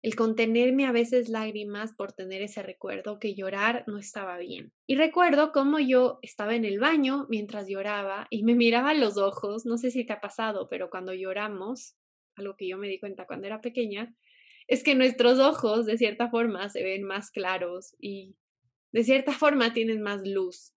el 0.00 0.16
contenerme 0.16 0.86
a 0.86 0.92
veces 0.92 1.28
lágrimas 1.28 1.94
por 1.94 2.14
tener 2.14 2.40
ese 2.40 2.62
recuerdo 2.62 3.18
que 3.18 3.34
llorar 3.34 3.84
no 3.86 3.98
estaba 3.98 4.38
bien. 4.38 4.72
Y 4.86 4.96
recuerdo 4.96 5.52
cómo 5.52 5.78
yo 5.78 6.20
estaba 6.22 6.54
en 6.54 6.64
el 6.64 6.80
baño 6.80 7.26
mientras 7.28 7.68
lloraba 7.68 8.28
y 8.30 8.44
me 8.44 8.54
miraba 8.54 8.94
los 8.94 9.18
ojos, 9.18 9.66
no 9.66 9.76
sé 9.76 9.90
si 9.90 10.06
te 10.06 10.14
ha 10.14 10.22
pasado, 10.22 10.68
pero 10.70 10.88
cuando 10.88 11.12
lloramos, 11.12 11.96
algo 12.34 12.56
que 12.56 12.66
yo 12.66 12.78
me 12.78 12.88
di 12.88 12.98
cuenta 12.98 13.26
cuando 13.26 13.46
era 13.46 13.60
pequeña, 13.60 14.16
es 14.68 14.82
que 14.82 14.94
nuestros 14.94 15.38
ojos 15.38 15.84
de 15.84 15.98
cierta 15.98 16.30
forma 16.30 16.70
se 16.70 16.82
ven 16.82 17.02
más 17.02 17.30
claros 17.30 17.94
y 17.98 18.36
de 18.90 19.04
cierta 19.04 19.32
forma 19.32 19.74
tienen 19.74 20.00
más 20.00 20.26
luz. 20.26 20.72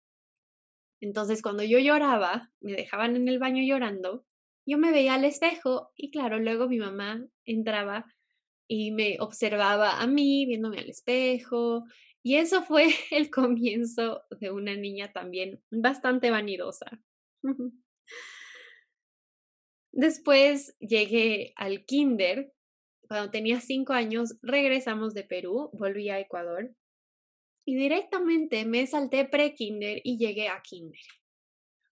Entonces 1.04 1.42
cuando 1.42 1.62
yo 1.62 1.78
lloraba, 1.78 2.50
me 2.60 2.72
dejaban 2.72 3.14
en 3.14 3.28
el 3.28 3.38
baño 3.38 3.62
llorando, 3.62 4.24
yo 4.66 4.78
me 4.78 4.90
veía 4.90 5.14
al 5.14 5.24
espejo 5.26 5.92
y 5.94 6.10
claro, 6.10 6.38
luego 6.38 6.66
mi 6.66 6.78
mamá 6.78 7.22
entraba 7.44 8.06
y 8.66 8.90
me 8.90 9.18
observaba 9.20 10.00
a 10.00 10.06
mí 10.06 10.46
viéndome 10.46 10.78
al 10.78 10.88
espejo 10.88 11.84
y 12.22 12.36
eso 12.36 12.62
fue 12.62 12.86
el 13.10 13.30
comienzo 13.30 14.22
de 14.40 14.50
una 14.50 14.74
niña 14.76 15.12
también 15.12 15.62
bastante 15.70 16.30
vanidosa. 16.30 16.98
Después 19.92 20.74
llegué 20.80 21.52
al 21.56 21.84
kinder. 21.84 22.50
Cuando 23.08 23.30
tenía 23.30 23.60
cinco 23.60 23.92
años 23.92 24.38
regresamos 24.40 25.12
de 25.12 25.24
Perú, 25.24 25.68
volví 25.74 26.08
a 26.08 26.18
Ecuador 26.18 26.74
y 27.64 27.76
directamente 27.76 28.64
me 28.64 28.86
salté 28.86 29.24
pre-kinder 29.24 30.00
y 30.04 30.18
llegué 30.18 30.48
a 30.48 30.60
kinder. 30.62 31.00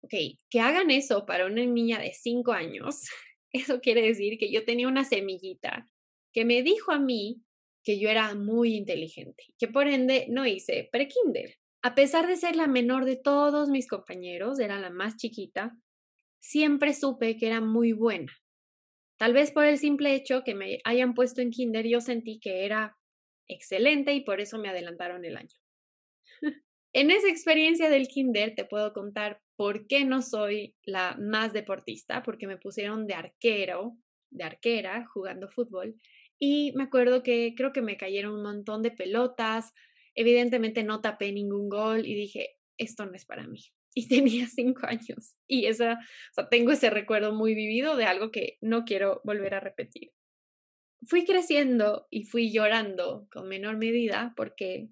Ok, 0.02 0.14
que 0.50 0.60
hagan 0.60 0.92
eso 0.92 1.26
para 1.26 1.46
una 1.46 1.64
niña 1.64 2.00
de 2.00 2.14
5 2.14 2.52
años, 2.52 3.08
eso 3.52 3.80
quiere 3.82 4.02
decir 4.02 4.38
que 4.38 4.52
yo 4.52 4.66
tenía 4.66 4.88
una 4.88 5.06
semillita 5.06 5.88
que 6.34 6.46
me 6.46 6.64
dijo 6.64 6.92
a 6.92 7.00
mí 7.00 7.44
que 7.84 8.00
yo 8.00 8.10
era 8.10 8.34
muy 8.36 8.76
inteligente, 8.76 9.44
que 9.58 9.68
por 9.68 9.88
ende 9.88 10.28
no 10.30 10.46
hice 10.46 10.88
pre-kinder. 10.92 11.58
A 11.84 11.96
pesar 11.96 12.28
de 12.28 12.38
ser 12.38 12.56
la 12.56 12.68
menor 12.68 13.06
de 13.06 13.16
todos 13.16 13.70
mis 13.70 13.88
compañeros, 13.88 14.60
era 14.60 14.80
la 14.80 14.92
más 14.92 15.18
chiquita, 15.18 15.76
siempre 16.40 16.94
supe 16.94 17.38
que 17.38 17.48
era 17.48 17.60
muy 17.60 17.92
buena. 17.92 18.32
Tal 19.18 19.34
vez 19.34 19.52
por 19.52 19.66
el 19.66 19.78
simple 19.78 20.16
hecho 20.16 20.44
que 20.44 20.56
me 20.56 20.80
hayan 20.84 21.14
puesto 21.14 21.42
en 21.42 21.52
kinder, 21.52 21.88
yo 21.88 22.02
sentí 22.02 22.40
que 22.40 22.66
era 22.66 22.98
excelente 23.48 24.14
y 24.14 24.22
por 24.22 24.42
eso 24.42 24.58
me 24.58 24.70
adelantaron 24.70 25.26
el 25.26 25.38
año. 25.38 25.61
En 26.94 27.12
esa 27.12 27.30
experiencia 27.30 27.90
del 27.90 28.08
kinder 28.08 28.54
te 28.56 28.66
puedo 28.66 28.94
contar 28.94 29.42
por 29.56 29.88
qué 29.88 30.06
no 30.06 30.22
soy 30.22 30.76
la 30.84 31.16
más 31.20 31.54
deportista, 31.54 32.24
porque 32.24 32.48
me 32.48 32.58
pusieron 32.58 33.08
de 33.08 33.14
arquero, 33.14 33.96
de 34.30 34.44
arquera, 34.44 35.06
jugando 35.14 35.48
fútbol. 35.48 35.96
Y 36.40 36.74
me 36.76 36.84
acuerdo 36.84 37.24
que 37.24 37.54
creo 37.56 37.72
que 37.72 37.82
me 37.82 37.98
cayeron 37.98 38.34
un 38.34 38.44
montón 38.44 38.82
de 38.82 38.92
pelotas, 38.92 39.74
evidentemente 40.16 40.84
no 40.84 41.02
tapé 41.02 41.32
ningún 41.32 41.70
gol 41.70 42.06
y 42.06 42.16
dije, 42.16 42.58
esto 42.78 43.06
no 43.06 43.14
es 43.14 43.26
para 43.26 43.48
mí. 43.48 43.62
Y 43.94 44.08
tenía 44.08 44.48
cinco 44.48 44.88
años. 44.88 45.36
Y 45.48 45.66
esa, 45.66 45.96
o 45.96 46.34
sea, 46.34 46.48
tengo 46.48 46.72
ese 46.72 46.90
recuerdo 46.90 47.34
muy 47.34 47.56
vivido 47.56 47.98
de 47.98 48.06
algo 48.06 48.32
que 48.32 48.58
no 48.62 48.86
quiero 48.86 49.20
volver 49.26 49.54
a 49.54 49.60
repetir. 49.60 50.14
Fui 51.06 51.26
creciendo 51.26 52.08
y 52.10 52.24
fui 52.24 52.54
llorando 52.54 53.28
con 53.30 53.50
menor 53.50 53.76
medida 53.76 54.34
porque 54.38 54.88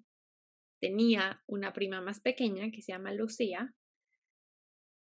tenía 0.80 1.42
una 1.46 1.72
prima 1.72 2.00
más 2.00 2.20
pequeña 2.20 2.70
que 2.70 2.82
se 2.82 2.92
llama 2.92 3.12
Lucía 3.12 3.74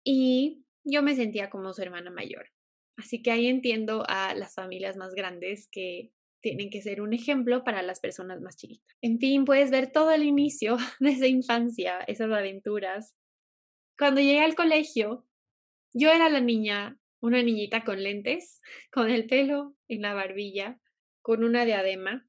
y 0.03 0.65
yo 0.83 1.03
me 1.03 1.15
sentía 1.15 1.49
como 1.49 1.73
su 1.73 1.81
hermana 1.81 2.11
mayor. 2.11 2.49
Así 2.97 3.21
que 3.21 3.31
ahí 3.31 3.47
entiendo 3.47 4.03
a 4.07 4.33
las 4.33 4.55
familias 4.55 4.97
más 4.97 5.13
grandes 5.13 5.67
que 5.71 6.11
tienen 6.41 6.69
que 6.69 6.81
ser 6.81 7.01
un 7.01 7.13
ejemplo 7.13 7.63
para 7.63 7.81
las 7.81 7.99
personas 7.99 8.41
más 8.41 8.57
chiquitas. 8.57 8.97
En 9.01 9.19
fin, 9.19 9.45
puedes 9.45 9.69
ver 9.69 9.91
todo 9.91 10.11
el 10.11 10.23
inicio 10.23 10.77
de 10.99 11.11
esa 11.11 11.27
infancia, 11.27 11.99
esas 12.07 12.31
aventuras. 12.31 13.15
Cuando 13.97 14.21
llegué 14.21 14.39
al 14.39 14.55
colegio, 14.55 15.25
yo 15.93 16.11
era 16.11 16.29
la 16.29 16.41
niña, 16.41 16.99
una 17.21 17.41
niñita 17.43 17.83
con 17.83 18.01
lentes, 18.01 18.61
con 18.91 19.09
el 19.09 19.27
pelo 19.27 19.75
en 19.87 20.01
la 20.01 20.13
barbilla, 20.13 20.79
con 21.21 21.43
una 21.43 21.65
diadema, 21.65 22.26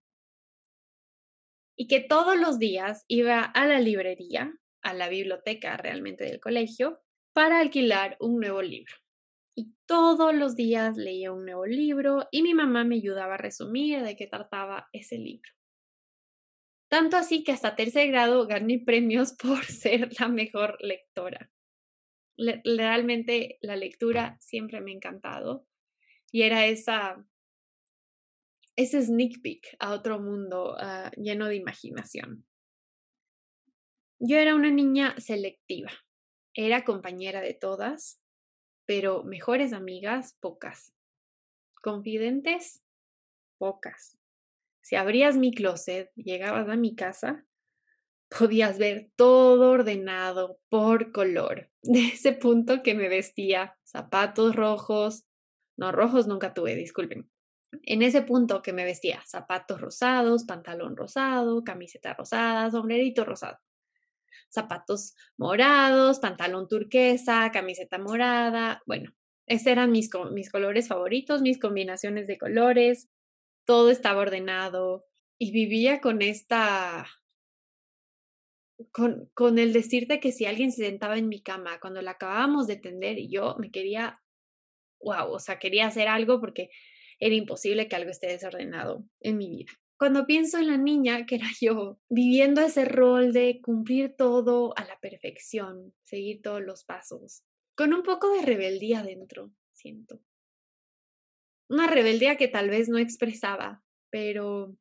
y 1.79 1.87
que 1.87 2.01
todos 2.01 2.37
los 2.37 2.59
días 2.59 3.05
iba 3.07 3.41
a 3.41 3.65
la 3.65 3.79
librería, 3.79 4.53
a 4.83 4.95
la 4.95 5.09
biblioteca 5.09 5.77
realmente 5.77 6.25
del 6.25 6.41
colegio, 6.41 7.01
para 7.33 7.61
alquilar 7.61 8.17
un 8.19 8.41
nuevo 8.41 8.61
libro. 8.63 8.93
Y 9.55 9.77
todos 9.87 10.35
los 10.35 10.57
días 10.57 10.97
leía 10.97 11.33
un 11.33 11.45
nuevo 11.45 11.67
libro 11.67 12.27
y 12.33 12.43
mi 12.43 12.53
mamá 12.53 12.83
me 12.83 12.97
ayudaba 12.97 13.35
a 13.35 13.39
resumir 13.39 14.03
de 14.03 14.17
qué 14.17 14.27
trataba 14.27 14.89
ese 14.93 15.19
libro. 15.19 15.49
Tanto 16.91 17.17
así 17.17 17.45
que 17.45 17.53
hasta 17.53 17.77
tercer 17.77 18.09
grado 18.09 18.49
gané 18.49 18.81
premios 18.81 19.35
por 19.41 19.65
ser 19.65 20.11
la 20.19 20.27
mejor 20.27 20.79
lectora. 20.81 21.53
realmente 22.37 23.59
la 23.61 23.77
lectura 23.77 24.37
siempre 24.41 24.81
me 24.81 24.91
ha 24.91 24.95
encantado 24.95 25.65
y 26.33 26.43
era 26.43 26.67
esa 26.67 27.25
ese 28.79 29.03
sneak 29.03 29.43
peek 29.43 29.77
a 29.81 29.91
otro 29.91 30.21
mundo 30.21 30.77
ah, 30.79 31.11
lleno 31.17 31.47
de 31.47 31.57
imaginación. 31.57 32.47
Yo 34.21 34.37
era 34.37 34.55
una 34.55 34.71
niña 34.71 35.17
selectiva, 35.19 35.91
era 36.55 36.85
compañera 36.85 37.41
de 37.41 37.55
todas, 37.55 38.21
pero 38.87 39.25
mejores 39.25 39.73
amigas, 39.73 40.37
pocas. 40.41 40.95
Confidentes, 41.83 42.85
pocas. 43.59 44.17
Si 44.81 44.95
abrías 44.95 45.37
mi 45.37 45.53
closet, 45.53 46.13
llegabas 46.15 46.69
a 46.69 46.77
mi 46.77 46.95
casa, 46.95 47.45
podías 48.29 48.79
ver 48.79 49.11
todo 49.17 49.73
ordenado 49.73 50.61
por 50.69 51.11
color. 51.11 51.69
De 51.83 52.07
ese 52.07 52.33
punto 52.33 52.85
que 52.85 52.95
me 52.95 53.09
vestía 53.09 53.77
zapatos 53.83 54.55
rojos, 54.55 55.25
no 55.77 55.91
rojos 55.91 56.29
nunca 56.29 56.55
tuve, 56.55 56.77
disculpen, 56.77 57.29
en 57.83 58.03
ese 58.03 58.23
punto 58.23 58.63
que 58.63 58.73
me 58.73 58.85
vestía 58.85 59.23
zapatos 59.27 59.81
rosados, 59.81 60.45
pantalón 60.45 60.97
rosado, 60.97 61.65
camiseta 61.65 62.15
rosada, 62.15 62.71
sombrerito 62.71 63.25
rosado, 63.25 63.59
zapatos 64.49 65.15
morados, 65.37 66.19
pantalón 66.19 66.69
turquesa, 66.69 67.51
camiseta 67.53 67.99
morada, 67.99 68.83
bueno, 68.87 69.13
esos 69.47 69.67
eran 69.67 69.91
mis, 69.91 70.11
mis 70.33 70.51
colores 70.51 70.89
favoritos, 70.89 71.43
mis 71.43 71.59
combinaciones 71.59 72.27
de 72.27 72.39
colores, 72.39 73.09
todo 73.65 73.91
estaba 73.91 74.21
ordenado 74.21 75.05
y 75.39 75.53
vivía 75.53 76.01
con 76.01 76.23
esta 76.23 77.07
con, 78.93 79.29
con, 79.35 79.59
el 79.59 79.73
decirte 79.73 80.21
que 80.21 80.31
si 80.31 80.47
alguien 80.47 80.71
se 80.71 80.85
sentaba 80.85 81.19
en 81.19 81.29
mi 81.29 81.43
cama 81.43 81.81
cuando 81.81 82.01
la 82.01 82.13
acabábamos 82.13 82.69
de 82.69 82.77
tender 82.77 83.19
yo 83.29 83.57
me 83.59 83.73
quería, 83.73 84.21
wow, 85.01 85.33
o 85.33 85.41
sea, 85.41 85.59
quería 85.59 85.87
hacer 85.87 86.07
algo 86.07 86.41
porque 86.41 86.71
era 87.19 87.35
imposible 87.35 87.89
que 87.89 87.97
algo 87.97 88.11
esté 88.11 88.29
desordenado 88.29 89.05
en 89.21 89.37
mi 89.37 89.49
vida. 89.49 89.73
Cuando 89.99 90.27
pienso 90.27 90.59
en 90.59 90.69
la 90.69 90.77
niña 90.77 91.27
que 91.27 91.37
era 91.37 91.49
yo, 91.61 91.99
viviendo 92.09 92.61
ese 92.61 92.85
rol 92.85 93.33
de 93.33 93.61
cumplir 93.61 94.15
todo 94.17 94.73
a 94.77 94.85
la 94.85 94.99
perfección, 95.01 95.95
seguir 96.05 96.41
todos 96.43 96.63
los 96.63 96.85
pasos, 96.85 97.43
con 97.77 97.93
un 97.93 98.03
poco 98.03 98.31
de 98.31 98.43
rebeldía 98.43 99.03
dentro, 99.03 99.53
siento. 99.73 100.21
Una 101.69 101.87
rebeldía 101.87 102.37
que 102.37 102.49
tal 102.49 102.71
vez 102.71 102.89
no 102.89 102.99
expresaba, 102.99 103.83
pero 104.11 104.77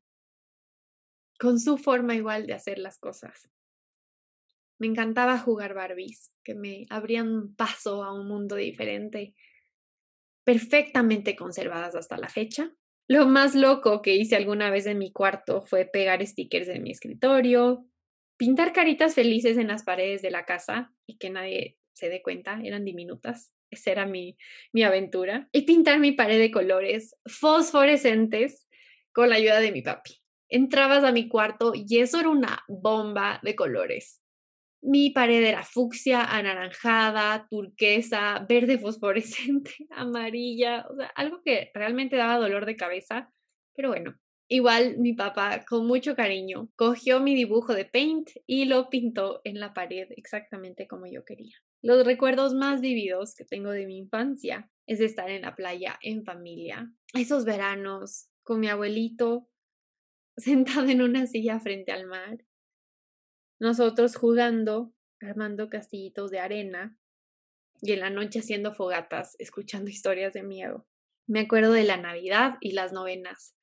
con 1.40 1.60
su 1.60 1.78
forma 1.78 2.16
igual 2.16 2.48
de 2.48 2.54
hacer 2.54 2.80
las 2.80 2.98
cosas. 2.98 3.50
Me 4.80 4.88
encantaba 4.88 5.40
jugar 5.40 5.74
Barbies, 5.74 6.32
que 6.44 6.54
me 6.54 6.86
abrían 6.90 7.56
paso 7.56 8.04
a 8.04 8.14
un 8.14 8.28
mundo 8.28 8.56
diferente 8.56 9.36
perfectamente 10.48 11.36
conservadas 11.36 11.94
hasta 11.94 12.18
la 12.18 12.30
fecha. 12.30 12.72
Lo 13.10 13.28
más 13.28 13.54
loco 13.54 14.02
que 14.02 14.16
hice 14.16 14.38
alguna 14.38 14.70
vez 14.70 14.86
en 14.86 14.98
mi 14.98 15.12
cuarto 15.12 15.62
fue 15.62 15.84
pegar 15.84 16.26
stickers 16.26 16.70
en 16.70 16.84
mi 16.84 16.92
escritorio, 16.92 17.86
pintar 18.38 18.72
caritas 18.72 19.14
felices 19.14 19.58
en 19.58 19.68
las 19.68 19.84
paredes 19.84 20.22
de 20.22 20.32
la 20.32 20.46
casa 20.46 20.94
y 21.06 21.18
que 21.18 21.30
nadie 21.30 21.78
se 21.94 22.08
dé 22.08 22.22
cuenta, 22.22 22.62
eran 22.64 22.86
diminutas. 22.86 23.52
Esa 23.70 23.92
era 23.92 24.06
mi, 24.06 24.38
mi 24.72 24.84
aventura. 24.84 25.50
Y 25.52 25.64
pintar 25.64 26.00
mi 26.00 26.14
pared 26.14 26.40
de 26.40 26.50
colores 26.50 27.18
fosforescentes 27.26 28.70
con 29.12 29.28
la 29.28 29.36
ayuda 29.36 29.60
de 29.60 29.74
mi 29.74 29.82
papi. 29.82 30.22
Entrabas 30.48 31.04
a 31.04 31.12
mi 31.12 31.28
cuarto 31.28 31.74
y 31.76 32.00
eso 32.00 32.22
era 32.22 32.30
una 32.30 32.64
bomba 32.70 33.42
de 33.44 33.54
colores. 33.54 34.22
Mi 34.82 35.10
pared 35.10 35.44
era 35.44 35.64
fucsia, 35.64 36.24
anaranjada, 36.24 37.48
turquesa, 37.50 38.46
verde 38.48 38.78
fosforescente, 38.78 39.72
amarilla, 39.92 40.86
o 40.90 40.96
sea, 40.96 41.08
algo 41.16 41.42
que 41.44 41.72
realmente 41.74 42.16
daba 42.16 42.38
dolor 42.38 42.66
de 42.66 42.76
cabeza. 42.76 43.32
Pero 43.76 43.90
bueno, 43.90 44.16
igual 44.48 44.98
mi 44.98 45.14
papá, 45.14 45.66
con 45.68 45.88
mucho 45.88 46.16
cariño, 46.16 46.70
cogió 46.76 47.20
mi 47.20 47.36
dibujo 47.36 47.74
de 47.74 47.86
paint 47.86 48.30
y 48.46 48.66
lo 48.66 48.90
pintó 48.90 49.42
en 49.44 49.60
la 49.60 49.74
pared 49.74 50.08
exactamente 50.16 50.88
como 50.88 51.06
yo 51.08 51.26
quería. 51.26 51.56
Los 51.82 52.06
recuerdos 52.06 52.54
más 52.54 52.82
vividos 52.82 53.36
que 53.36 53.46
tengo 53.46 53.72
de 53.72 53.86
mi 53.86 53.98
infancia 53.98 54.70
es 54.88 55.00
estar 55.00 55.30
en 55.30 55.44
la 55.44 55.56
playa 55.56 56.00
en 56.02 56.24
familia. 56.24 56.92
Esos 57.14 57.46
veranos 57.46 58.30
con 58.44 58.60
mi 58.60 58.68
abuelito 58.68 59.50
sentado 60.38 60.88
en 60.88 61.02
una 61.02 61.28
silla 61.28 61.60
frente 61.60 61.92
al 61.92 62.08
mar. 62.08 62.47
Nosotros 63.60 64.16
jugando, 64.16 64.94
armando 65.20 65.70
castillitos 65.70 66.30
de 66.32 66.40
arena 66.40 66.98
y 67.82 67.94
en 67.94 68.02
la 68.02 68.10
noche 68.10 68.40
haciendo 68.40 68.74
fogatas, 68.74 69.36
escuchando 69.40 69.90
historias 69.90 70.34
de 70.34 70.44
miedo. 70.44 70.88
Me 71.28 71.42
acuerdo 71.42 71.72
de 71.72 71.84
la 71.84 71.98
Navidad 71.98 72.56
y 72.62 72.72
las 72.72 72.94
novenas, 72.94 73.56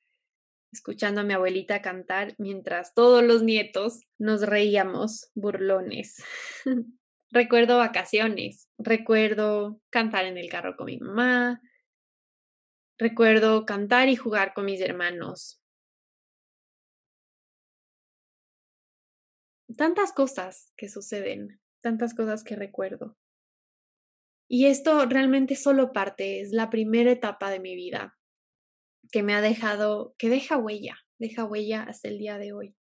escuchando 0.72 1.22
a 1.22 1.24
mi 1.24 1.32
abuelita 1.32 1.80
cantar 1.80 2.34
mientras 2.38 2.92
todos 2.94 3.22
los 3.22 3.42
nietos 3.42 4.00
nos 4.18 4.42
reíamos 4.42 5.30
burlones. 5.34 6.22
recuerdo 7.30 7.78
vacaciones, 7.78 8.68
recuerdo 8.78 9.80
cantar 9.90 10.26
en 10.26 10.36
el 10.36 10.50
carro 10.50 10.76
con 10.76 10.86
mi 10.86 10.98
mamá, 10.98 11.62
recuerdo 12.98 13.64
cantar 13.64 14.08
y 14.08 14.16
jugar 14.16 14.52
con 14.52 14.66
mis 14.66 14.80
hermanos. 14.80 15.60
Tantas 19.76 20.12
cosas 20.12 20.72
que 20.76 20.88
suceden, 20.88 21.60
tantas 21.80 22.14
cosas 22.14 22.44
que 22.44 22.56
recuerdo. 22.56 23.16
Y 24.48 24.66
esto 24.66 25.06
realmente 25.06 25.56
solo 25.56 25.92
parte, 25.92 26.40
es 26.40 26.52
la 26.52 26.70
primera 26.70 27.10
etapa 27.10 27.50
de 27.50 27.60
mi 27.60 27.74
vida 27.74 28.18
que 29.10 29.22
me 29.22 29.34
ha 29.34 29.40
dejado, 29.40 30.14
que 30.18 30.28
deja 30.28 30.56
huella, 30.56 30.98
deja 31.18 31.44
huella 31.44 31.82
hasta 31.82 32.08
el 32.08 32.18
día 32.18 32.38
de 32.38 32.52
hoy. 32.52 32.76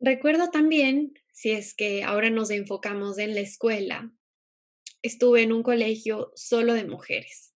Recuerdo 0.00 0.50
también, 0.50 1.14
si 1.32 1.52
es 1.52 1.74
que 1.74 2.04
ahora 2.04 2.30
nos 2.30 2.50
enfocamos 2.50 3.18
en 3.18 3.34
la 3.34 3.40
escuela, 3.40 4.12
estuve 5.02 5.42
en 5.42 5.52
un 5.52 5.62
colegio 5.62 6.32
solo 6.34 6.74
de 6.74 6.86
mujeres, 6.86 7.54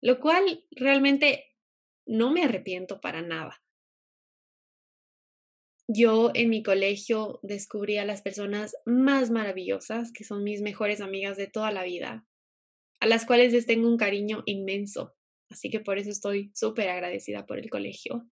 lo 0.00 0.20
cual 0.20 0.64
realmente 0.70 1.56
no 2.06 2.30
me 2.30 2.44
arrepiento 2.44 3.00
para 3.00 3.22
nada. 3.22 3.62
Yo 5.88 6.32
en 6.34 6.50
mi 6.50 6.62
colegio 6.62 7.38
descubrí 7.42 7.98
a 7.98 8.04
las 8.04 8.22
personas 8.22 8.74
más 8.84 9.30
maravillosas, 9.30 10.12
que 10.12 10.24
son 10.24 10.42
mis 10.42 10.60
mejores 10.60 11.00
amigas 11.00 11.36
de 11.36 11.46
toda 11.46 11.70
la 11.70 11.84
vida, 11.84 12.26
a 13.00 13.06
las 13.06 13.24
cuales 13.24 13.52
les 13.52 13.66
tengo 13.66 13.88
un 13.88 13.96
cariño 13.96 14.42
inmenso. 14.46 15.14
Así 15.48 15.70
que 15.70 15.80
por 15.80 15.98
eso 15.98 16.10
estoy 16.10 16.50
súper 16.54 16.88
agradecida 16.88 17.46
por 17.46 17.58
el 17.58 17.70
colegio. 17.70 18.28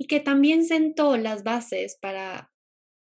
Y 0.00 0.06
que 0.06 0.20
también 0.20 0.64
sentó 0.64 1.16
las 1.18 1.42
bases 1.42 1.98
para 2.00 2.52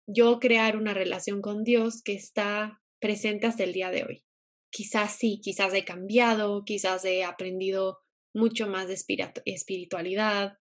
yo 0.08 0.40
crear 0.40 0.76
una 0.76 0.94
relación 0.94 1.42
con 1.42 1.64
Dios 1.64 2.02
que 2.02 2.14
está 2.14 2.82
presente 3.00 3.48
hasta 3.48 3.64
el 3.64 3.74
día 3.74 3.92
de 3.92 4.04
hoy. 4.04 4.24
Quizás 4.70 5.16
sí, 5.16 5.40
quizás 5.42 5.74
he 5.74 5.86
cambiado, 5.86 6.66
quizás 6.66 7.06
he 7.06 7.24
aprendido 7.24 8.00
mucho 8.34 8.68
más 8.68 8.88
de 8.88 8.98
espiritualidad, 9.46 10.58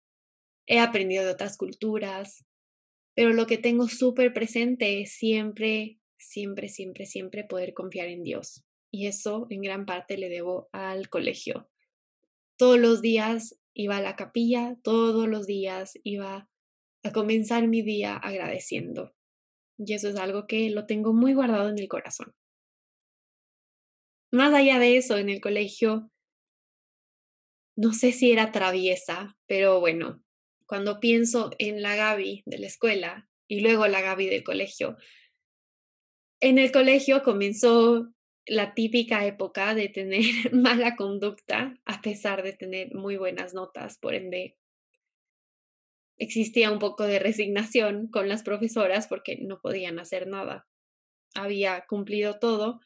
he 0.66 0.78
aprendido 0.78 1.25
de 1.25 1.33
otras 1.33 1.56
culturas, 1.56 2.44
pero 3.14 3.33
lo 3.33 3.47
que 3.47 3.59
tengo 3.59 3.88
súper 3.88 4.33
presente 4.33 5.00
es 5.00 5.12
siempre, 5.12 6.00
siempre, 6.18 6.68
siempre, 6.68 7.06
siempre 7.06 7.44
poder 7.44 7.75
confiar 7.75 8.09
en 8.09 8.23
Dios. 8.23 8.64
Y 8.90 9.06
eso 9.06 9.47
en 9.50 9.62
gran 9.62 9.87
parte 9.87 10.16
le 10.18 10.28
debo 10.28 10.68
al 10.73 11.09
colegio. 11.09 11.68
Todos 12.56 12.78
los 12.78 13.02
días 13.02 13.59
iba 13.75 13.97
a 13.97 14.02
la 14.02 14.16
capilla, 14.16 14.76
todos 14.83 15.28
los 15.28 15.47
días 15.47 15.99
iba 16.04 16.49
a 17.02 17.12
comenzar 17.12 17.68
mi 17.68 17.83
día 17.83 18.16
agradeciendo. 18.16 19.14
Y 19.78 19.94
eso 19.94 20.09
es 20.09 20.16
algo 20.16 20.47
que 20.47 20.71
lo 20.71 20.87
tengo 20.87 21.12
muy 21.12 21.35
guardado 21.35 21.68
en 21.68 21.78
el 21.78 21.88
corazón. 21.88 22.35
Más 24.31 24.53
allá 24.55 24.79
de 24.79 24.96
eso, 24.96 25.16
en 25.18 25.29
el 25.29 25.40
colegio, 25.40 26.11
no 27.77 27.92
sé 27.92 28.12
si 28.12 28.33
era 28.33 28.53
traviesa, 28.53 29.37
pero 29.46 29.81
bueno, 29.81 30.23
cuando 30.66 31.00
pienso 31.00 31.50
en 31.59 31.83
la 31.83 31.96
Gaby 31.96 32.42
de 32.46 32.59
la 32.59 32.66
escuela 32.66 33.29
y 33.48 33.61
luego 33.61 33.87
la 33.87 34.00
Gaby 34.00 34.27
del 34.27 34.44
colegio, 34.44 34.96
en 36.40 36.59
el 36.59 36.72
colegio 36.72 37.22
comenzó 37.22 38.12
la 38.46 38.74
típica 38.74 39.24
época 39.27 39.74
de 39.74 39.88
tener 39.88 40.22
mala 40.53 40.96
conducta 40.96 41.74
a 41.85 42.03
pesar 42.03 42.42
de 42.42 42.53
tener 42.53 42.94
muy 42.94 43.16
buenas 43.16 43.55
notas, 43.55 43.98
por 43.98 44.14
ende 44.14 44.57
existía 46.18 46.70
un 46.70 46.79
poco 46.79 47.05
de 47.05 47.18
resignación 47.18 48.09
con 48.09 48.29
las 48.29 48.42
profesoras 48.42 49.09
porque 49.09 49.38
no 49.40 49.61
podían 49.61 49.98
hacer 49.98 50.27
nada. 50.27 50.66
Había 51.35 51.85
cumplido 51.88 52.38
todo 52.38 52.81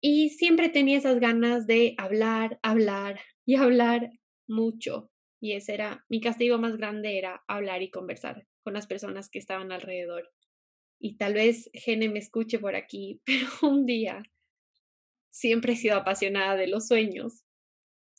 y 0.00 0.30
siempre 0.30 0.68
tenía 0.68 0.98
esas 0.98 1.18
ganas 1.18 1.66
de 1.66 1.94
hablar, 1.98 2.58
hablar 2.62 3.20
y 3.44 3.56
hablar 3.56 4.10
mucho. 4.46 5.10
Y 5.46 5.52
ese 5.52 5.74
era 5.74 6.04
mi 6.08 6.20
castigo 6.20 6.58
más 6.58 6.76
grande 6.76 7.18
era 7.18 7.44
hablar 7.46 7.80
y 7.80 7.88
conversar 7.88 8.48
con 8.64 8.74
las 8.74 8.88
personas 8.88 9.30
que 9.30 9.38
estaban 9.38 9.70
alrededor. 9.70 10.28
Y 10.98 11.18
tal 11.18 11.34
vez 11.34 11.70
Gene 11.72 12.08
me 12.08 12.18
escuche 12.18 12.58
por 12.58 12.74
aquí, 12.74 13.20
pero 13.24 13.46
un 13.62 13.86
día 13.86 14.24
siempre 15.30 15.74
he 15.74 15.76
sido 15.76 15.98
apasionada 15.98 16.56
de 16.56 16.66
los 16.66 16.88
sueños. 16.88 17.44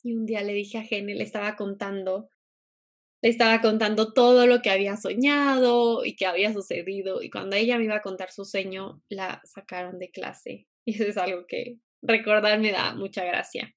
Y 0.02 0.14
un 0.14 0.24
día 0.24 0.40
le 0.40 0.54
dije 0.54 0.78
a 0.78 0.84
Gene, 0.84 1.14
le 1.14 1.22
estaba 1.22 1.54
contando, 1.54 2.30
le 3.20 3.28
estaba 3.28 3.60
contando 3.60 4.14
todo 4.14 4.46
lo 4.46 4.62
que 4.62 4.70
había 4.70 4.96
soñado 4.96 6.06
y 6.06 6.16
que 6.16 6.24
había 6.24 6.54
sucedido. 6.54 7.20
Y 7.20 7.28
cuando 7.28 7.56
ella 7.56 7.76
me 7.76 7.84
iba 7.84 7.96
a 7.96 8.02
contar 8.02 8.30
su 8.30 8.46
sueño, 8.46 9.02
la 9.10 9.42
sacaron 9.44 9.98
de 9.98 10.10
clase. 10.10 10.66
Y 10.86 10.94
eso 10.94 11.04
es 11.04 11.18
algo 11.18 11.46
que 11.46 11.76
recordar 12.00 12.58
me 12.58 12.72
da 12.72 12.94
mucha 12.94 13.22
gracia. 13.22 13.76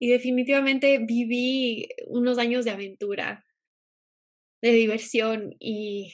Y 0.00 0.08
definitivamente 0.08 0.98
viví 0.98 1.88
unos 2.06 2.38
años 2.38 2.64
de 2.64 2.70
aventura, 2.70 3.44
de 4.62 4.72
diversión 4.72 5.54
y 5.58 6.12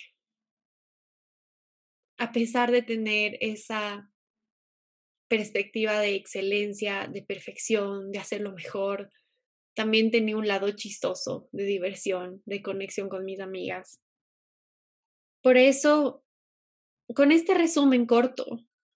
a 2.18 2.33
pesar 2.33 2.72
de 2.72 2.83
tener 2.83 3.37
esa 3.40 4.11
perspectiva 5.29 5.99
de 6.01 6.14
excelencia, 6.14 7.09
de 7.12 7.22
perfección, 7.22 8.11
de 8.12 8.18
hacerlo 8.18 8.53
mejor. 8.53 9.11
También 9.75 10.11
tenía 10.11 10.37
un 10.37 10.46
lado 10.46 10.70
chistoso, 10.72 11.49
de 11.53 11.64
diversión, 11.64 12.42
de 12.46 12.62
conexión 12.62 13.09
con 13.09 13.25
mis 13.25 13.40
amigas. 13.40 14.01
Por 15.42 15.57
eso, 15.57 16.25
con 17.14 17.31
este 17.31 17.55
resumen 17.55 18.07
corto 18.07 18.46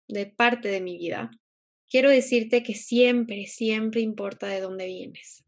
de 0.09 0.27
parte 0.27 0.69
de 0.69 0.81
mi 0.81 0.97
vida, 0.97 1.31
quiero 1.91 2.09
decirte 2.09 2.63
que 2.63 2.75
siempre, 2.75 3.47
siempre 3.47 4.01
importa 4.01 4.47
de 4.47 4.61
dónde 4.61 4.87
vienes. 4.87 5.45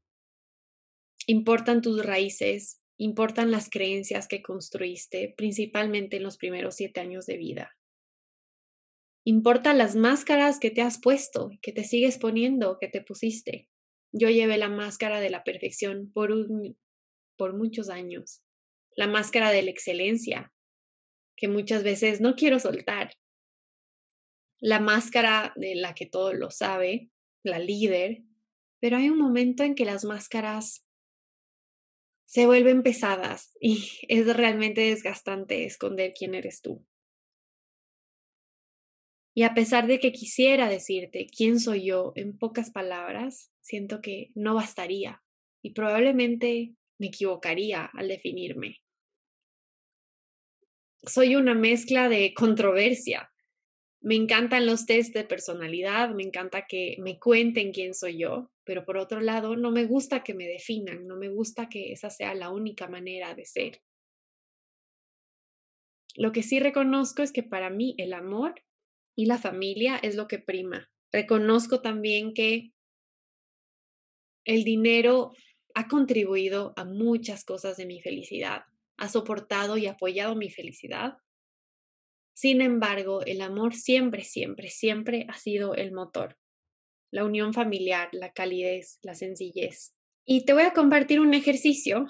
Importan 1.26 1.80
tus 1.80 2.04
raíces, 2.04 2.82
importan 2.98 3.50
las 3.52 3.70
creencias 3.70 4.26
que 4.26 4.42
construiste, 4.42 5.32
principalmente 5.36 6.16
en 6.16 6.24
los 6.24 6.36
primeros 6.36 6.74
siete 6.74 7.00
años 7.00 7.26
de 7.26 7.36
vida. 7.36 7.70
Importa 9.24 9.72
las 9.72 9.94
máscaras 9.94 10.58
que 10.58 10.72
te 10.72 10.82
has 10.82 11.00
puesto, 11.00 11.50
que 11.62 11.72
te 11.72 11.84
sigues 11.84 12.18
poniendo, 12.18 12.78
que 12.80 12.88
te 12.88 13.00
pusiste. 13.00 13.68
Yo 14.10 14.28
llevé 14.28 14.58
la 14.58 14.68
máscara 14.68 15.20
de 15.20 15.30
la 15.30 15.44
perfección 15.44 16.10
por, 16.12 16.32
por 17.38 17.56
muchos 17.56 17.88
años, 17.88 18.42
la 18.96 19.06
máscara 19.06 19.52
de 19.52 19.62
la 19.62 19.70
excelencia, 19.70 20.52
que 21.36 21.46
muchas 21.46 21.84
veces 21.84 22.20
no 22.20 22.34
quiero 22.34 22.58
soltar, 22.58 23.14
la 24.62 24.78
máscara 24.78 25.52
de 25.56 25.74
la 25.74 25.92
que 25.92 26.06
todo 26.06 26.32
lo 26.32 26.50
sabe, 26.50 27.10
la 27.42 27.58
líder, 27.58 28.22
pero 28.80 28.96
hay 28.96 29.10
un 29.10 29.18
momento 29.18 29.64
en 29.64 29.74
que 29.74 29.84
las 29.84 30.04
máscaras 30.04 30.86
se 32.26 32.46
vuelven 32.46 32.84
pesadas 32.84 33.56
y 33.60 33.84
es 34.08 34.34
realmente 34.34 34.80
desgastante 34.82 35.64
esconder 35.64 36.12
quién 36.16 36.34
eres 36.34 36.62
tú. 36.62 36.86
Y 39.34 39.42
a 39.42 39.54
pesar 39.54 39.86
de 39.86 39.98
que 39.98 40.12
quisiera 40.12 40.68
decirte 40.68 41.26
quién 41.26 41.58
soy 41.58 41.86
yo 41.86 42.12
en 42.14 42.38
pocas 42.38 42.70
palabras, 42.70 43.50
siento 43.62 44.00
que 44.00 44.30
no 44.34 44.54
bastaría 44.54 45.24
y 45.62 45.72
probablemente 45.72 46.76
me 46.98 47.08
equivocaría 47.08 47.90
al 47.94 48.08
definirme. 48.08 48.80
Soy 51.02 51.34
una 51.34 51.54
mezcla 51.54 52.08
de 52.08 52.32
controversia. 52.32 53.31
Me 54.02 54.16
encantan 54.16 54.66
los 54.66 54.84
test 54.84 55.14
de 55.14 55.24
personalidad, 55.24 56.10
me 56.10 56.24
encanta 56.24 56.66
que 56.66 56.96
me 56.98 57.20
cuenten 57.20 57.72
quién 57.72 57.94
soy 57.94 58.18
yo, 58.18 58.50
pero 58.64 58.84
por 58.84 58.96
otro 58.96 59.20
lado 59.20 59.54
no 59.54 59.70
me 59.70 59.84
gusta 59.86 60.24
que 60.24 60.34
me 60.34 60.48
definan, 60.48 61.06
no 61.06 61.16
me 61.16 61.28
gusta 61.28 61.68
que 61.68 61.92
esa 61.92 62.10
sea 62.10 62.34
la 62.34 62.50
única 62.50 62.88
manera 62.88 63.34
de 63.34 63.44
ser. 63.44 63.80
Lo 66.16 66.32
que 66.32 66.42
sí 66.42 66.58
reconozco 66.58 67.22
es 67.22 67.32
que 67.32 67.44
para 67.44 67.70
mí 67.70 67.94
el 67.96 68.12
amor 68.12 68.54
y 69.14 69.26
la 69.26 69.38
familia 69.38 69.96
es 69.96 70.16
lo 70.16 70.26
que 70.26 70.38
prima. 70.38 70.90
Reconozco 71.12 71.80
también 71.80 72.34
que 72.34 72.72
el 74.44 74.64
dinero 74.64 75.32
ha 75.74 75.88
contribuido 75.88 76.72
a 76.76 76.84
muchas 76.84 77.44
cosas 77.44 77.76
de 77.76 77.86
mi 77.86 78.00
felicidad, 78.00 78.64
ha 78.96 79.08
soportado 79.08 79.78
y 79.78 79.86
apoyado 79.86 80.34
mi 80.34 80.50
felicidad. 80.50 81.16
Sin 82.34 82.60
embargo, 82.60 83.22
el 83.24 83.40
amor 83.40 83.74
siempre, 83.74 84.24
siempre, 84.24 84.68
siempre 84.70 85.26
ha 85.28 85.34
sido 85.34 85.74
el 85.74 85.92
motor. 85.92 86.38
la 87.12 87.26
unión 87.26 87.52
familiar, 87.52 88.08
la 88.12 88.32
calidez, 88.32 88.98
la 89.02 89.14
sencillez. 89.14 89.94
Y 90.24 90.46
te 90.46 90.54
voy 90.54 90.62
a 90.62 90.72
compartir 90.72 91.20
un 91.20 91.34
ejercicio 91.34 92.06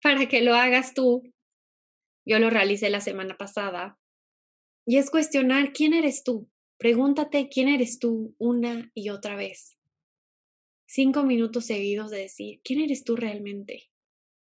para 0.00 0.28
que 0.28 0.40
lo 0.40 0.54
hagas 0.54 0.94
tú. 0.94 1.24
Yo 2.24 2.38
lo 2.38 2.48
realicé 2.48 2.88
la 2.88 3.00
semana 3.00 3.36
pasada. 3.36 3.98
Y 4.86 4.98
es 4.98 5.10
cuestionar 5.10 5.72
quién 5.72 5.94
eres 5.94 6.22
tú. 6.22 6.48
Pregúntate 6.78 7.48
quién 7.48 7.68
eres 7.68 7.98
tú 7.98 8.36
una 8.38 8.92
y 8.94 9.08
otra 9.08 9.34
vez. 9.34 9.76
Cinco 10.86 11.24
minutos 11.24 11.66
seguidos 11.66 12.12
de 12.12 12.18
decir, 12.18 12.60
¿quién 12.62 12.80
eres 12.80 13.02
tú 13.02 13.16
realmente? 13.16 13.90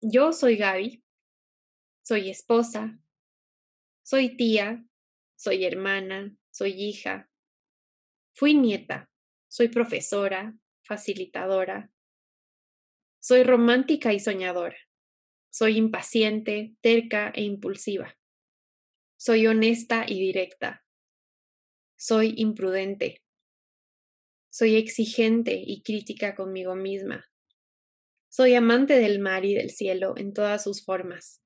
Yo 0.01 0.33
soy 0.33 0.57
Gaby, 0.57 1.03
soy 2.03 2.29
esposa, 2.29 2.99
soy 4.03 4.35
tía, 4.35 4.85
soy 5.45 5.63
hermana, 5.63 6.35
soy 6.49 6.71
hija, 6.71 7.29
fui 8.33 8.55
nieta, 8.55 9.11
soy 9.47 9.67
profesora, 9.67 10.57
facilitadora, 10.81 11.91
soy 13.19 13.43
romántica 13.43 14.11
y 14.11 14.19
soñadora, 14.19 14.75
soy 15.51 15.77
impaciente, 15.77 16.73
terca 16.81 17.31
e 17.35 17.43
impulsiva, 17.43 18.17
soy 19.17 19.45
honesta 19.45 20.05
y 20.07 20.19
directa, 20.19 20.83
soy 21.95 22.33
imprudente, 22.37 23.21
soy 24.49 24.77
exigente 24.77 25.61
y 25.63 25.83
crítica 25.83 26.33
conmigo 26.33 26.73
misma, 26.73 27.23
soy 28.29 28.55
amante 28.55 28.97
del 28.97 29.19
mar 29.19 29.45
y 29.45 29.53
del 29.53 29.69
cielo 29.69 30.15
en 30.17 30.33
todas 30.33 30.63
sus 30.63 30.83
formas. 30.83 31.41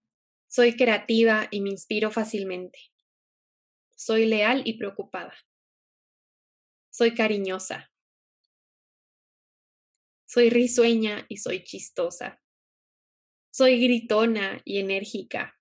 Soy 0.47 0.75
creativa 0.75 1.47
y 1.51 1.61
me 1.61 1.69
inspiro 1.69 2.09
fácilmente. 2.09 2.88
Soy 3.99 4.27
leal 4.27 4.61
y 4.63 4.77
preocupada. 4.77 5.35
Soy 6.89 7.13
cariñosa. 7.13 7.91
Soy 10.25 10.49
risueña 10.49 11.25
y 11.27 11.35
soy 11.35 11.65
chistosa. 11.65 12.41
Soy 13.51 13.81
gritona 13.81 14.61
y 14.63 14.79
enérgica. 14.79 15.59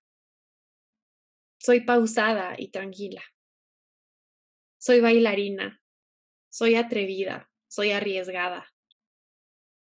Soy 1.57 1.81
pausada 1.81 2.55
y 2.57 2.69
tranquila. 2.69 3.21
Soy 4.77 5.01
bailarina. 5.01 5.83
Soy 6.47 6.75
atrevida. 6.75 7.51
Soy 7.67 7.91
arriesgada. 7.91 8.73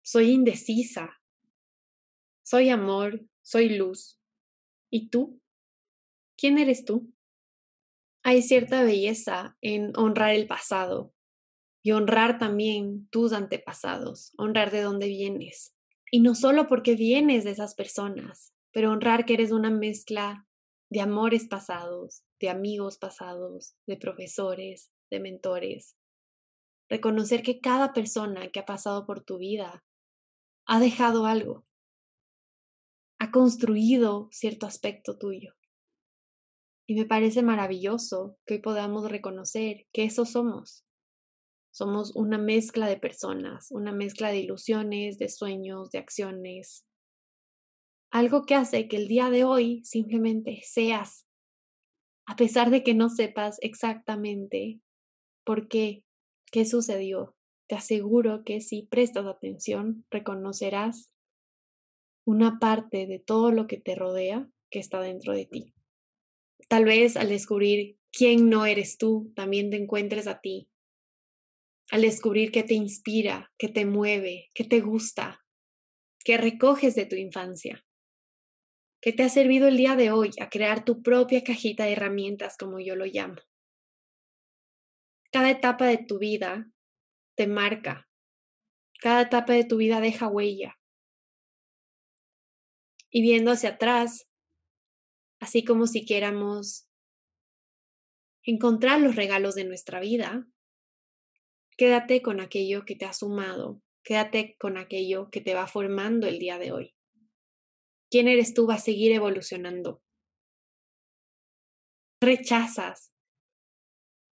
Soy 0.03 0.29
indecisa. 0.29 1.19
Soy 2.43 2.69
amor. 2.69 3.19
Soy 3.41 3.69
luz. 3.69 4.21
¿Y 4.91 5.09
tú? 5.09 5.41
¿Quién 6.37 6.59
eres 6.59 6.85
tú? 6.85 7.12
Hay 8.25 8.41
cierta 8.41 8.83
belleza 8.83 9.57
en 9.59 9.91
honrar 9.97 10.33
el 10.33 10.47
pasado 10.47 11.13
y 11.83 11.91
honrar 11.91 12.39
también 12.39 13.09
tus 13.09 13.33
antepasados, 13.33 14.31
honrar 14.38 14.71
de 14.71 14.81
dónde 14.81 15.07
vienes. 15.07 15.75
Y 16.09 16.21
no 16.21 16.33
solo 16.33 16.67
porque 16.67 16.95
vienes 16.95 17.43
de 17.43 17.51
esas 17.51 17.75
personas, 17.75 18.53
pero 18.71 18.91
honrar 18.91 19.25
que 19.25 19.33
eres 19.33 19.51
una 19.51 19.69
mezcla 19.69 20.47
de 20.89 21.01
amores 21.01 21.47
pasados, 21.49 22.23
de 22.39 22.49
amigos 22.49 22.97
pasados, 22.97 23.75
de 23.88 23.97
profesores, 23.97 24.89
de 25.12 25.19
mentores. 25.19 25.97
Reconocer 26.88 27.43
que 27.43 27.59
cada 27.59 27.91
persona 27.91 28.51
que 28.51 28.62
ha 28.62 28.65
pasado 28.65 29.05
por 29.05 29.21
tu 29.21 29.38
vida 29.38 29.83
ha 30.65 30.79
dejado 30.79 31.25
algo, 31.25 31.65
ha 33.19 33.31
construido 33.31 34.29
cierto 34.31 34.65
aspecto 34.65 35.17
tuyo. 35.17 35.55
Y 36.86 36.96
me 36.96 37.06
parece 37.06 37.43
maravilloso 37.43 38.38
que 38.46 38.56
hoy 38.56 38.60
podamos 38.62 39.10
reconocer 39.10 39.88
que 39.93 40.04
eso 40.04 40.26
somos. 40.26 40.86
Somos 41.72 42.15
una 42.15 42.38
mezcla 42.38 42.88
de 42.88 42.98
personas, 42.98 43.72
una 43.72 43.91
mezcla 43.91 44.30
de 44.30 44.39
ilusiones, 44.39 45.17
de 45.17 45.30
sueños, 45.30 45.89
de 45.91 46.00
acciones. 46.00 46.86
Algo 48.12 48.46
que 48.46 48.56
hace 48.56 48.88
que 48.88 48.98
el 48.98 49.08
día 49.08 49.30
de 49.30 49.43
hoy 49.43 49.84
simplemente 49.86 50.62
seas, 50.63 51.26
a 52.28 52.36
pesar 52.36 52.69
de 52.69 52.84
que 52.84 52.93
no 52.93 53.10
sepas 53.10 53.58
exactamente 53.62 54.82
por 55.43 55.67
qué, 55.67 56.06
qué 56.52 56.65
sucedió. 56.65 57.36
Te 57.67 57.76
aseguro 57.76 58.43
que 58.43 58.62
si 58.62 58.84
prestas 58.84 59.26
atención, 59.26 60.06
reconocerás 60.12 61.10
una 62.26 62.60
parte 62.60 63.08
de 63.08 63.19
todo 63.19 63.52
lo 63.52 63.67
que 63.67 63.78
te 63.78 63.96
rodea 63.96 64.48
que 64.69 64.80
está 64.80 65.02
dentro 65.02 65.34
de 65.34 65.46
ti. 65.46 65.72
Tal 66.73 66.86
vez 66.86 67.17
al 67.17 67.29
descubrir 67.29 67.99
quién 68.12 68.49
no 68.49 68.65
eres 68.65 68.97
tú, 68.97 69.31
también 69.36 69.69
te 69.69 69.77
encuentres 69.77 70.25
a 70.25 70.41
ti. 70.41 70.71
Al 71.91 72.01
descubrir 72.01 72.51
qué 72.51 72.63
te 72.63 72.73
inspira, 72.73 73.53
qué 73.59 73.67
te 73.67 73.86
mueve, 73.86 74.49
qué 74.55 74.63
te 74.63 74.79
gusta, 74.79 75.45
qué 76.25 76.38
recoges 76.38 76.95
de 76.95 77.05
tu 77.05 77.15
infancia, 77.15 77.86
qué 79.03 79.13
te 79.13 79.21
ha 79.21 79.29
servido 79.29 79.67
el 79.67 79.77
día 79.77 79.95
de 79.95 80.09
hoy 80.09 80.31
a 80.41 80.49
crear 80.49 80.83
tu 80.83 81.03
propia 81.03 81.43
cajita 81.43 81.86
de 81.86 81.91
herramientas, 81.91 82.57
como 82.57 82.79
yo 82.79 82.95
lo 82.95 83.05
llamo. 83.05 83.36
Cada 85.31 85.51
etapa 85.51 85.86
de 85.86 85.99
tu 85.99 86.17
vida 86.17 86.71
te 87.36 87.45
marca, 87.45 88.09
cada 88.99 89.21
etapa 89.21 89.53
de 89.53 89.65
tu 89.65 89.77
vida 89.77 90.01
deja 90.01 90.27
huella, 90.27 90.79
y 93.12 93.21
viendo 93.21 93.51
hacia 93.51 93.69
atrás, 93.69 94.27
así 95.43 95.65
como 95.65 95.88
si 95.88 96.06
quieramos 96.06 96.88
encontrar 98.43 99.01
los 99.01 99.17
regalos 99.17 99.56
de 99.56 99.65
nuestra 99.65 99.99
vida, 99.99 100.47
quédate 101.75 102.21
con 102.21 102.39
aquello 102.39 102.86
que 102.86 102.95
te 102.95 103.03
ha 103.03 103.12
sumado, 103.12 103.82
quédate 104.03 104.56
con 104.58 104.77
aquello 104.77 105.29
que 105.29 105.41
te 105.41 105.53
va 105.53 105.67
formando 105.67 106.27
el 106.27 106.39
día 106.39 106.58
de 106.60 106.71
hoy. 106.71 106.95
¿Quién 108.10 108.29
eres 108.29 108.53
tú 108.53 108.67
va 108.67 108.75
a 108.75 108.79
seguir 108.79 109.12
evolucionando? 109.12 110.01
Rechazas. 112.21 113.12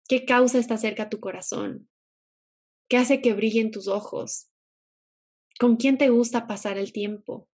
¿Qué 0.07 0.25
causa 0.25 0.57
está 0.57 0.77
cerca 0.77 1.03
a 1.03 1.09
tu 1.09 1.19
corazón? 1.19 1.87
¿Qué 2.89 2.97
hace 2.97 3.21
que 3.21 3.33
brillen 3.33 3.69
tus 3.69 3.87
ojos? 3.87 4.49
¿Con 5.59 5.75
quién 5.75 5.99
te 5.99 6.09
gusta 6.09 6.47
pasar 6.47 6.79
el 6.79 6.91
tiempo? 6.91 7.47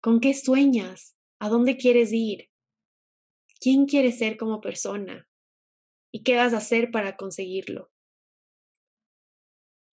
¿Con 0.00 0.20
qué 0.20 0.34
sueñas? 0.34 1.15
¿A 1.38 1.48
dónde 1.48 1.76
quieres 1.76 2.12
ir? 2.12 2.50
¿Quién 3.60 3.86
quieres 3.86 4.18
ser 4.18 4.36
como 4.36 4.60
persona? 4.60 5.28
¿Y 6.10 6.22
qué 6.22 6.36
vas 6.36 6.54
a 6.54 6.58
hacer 6.58 6.90
para 6.90 7.16
conseguirlo? 7.16 7.90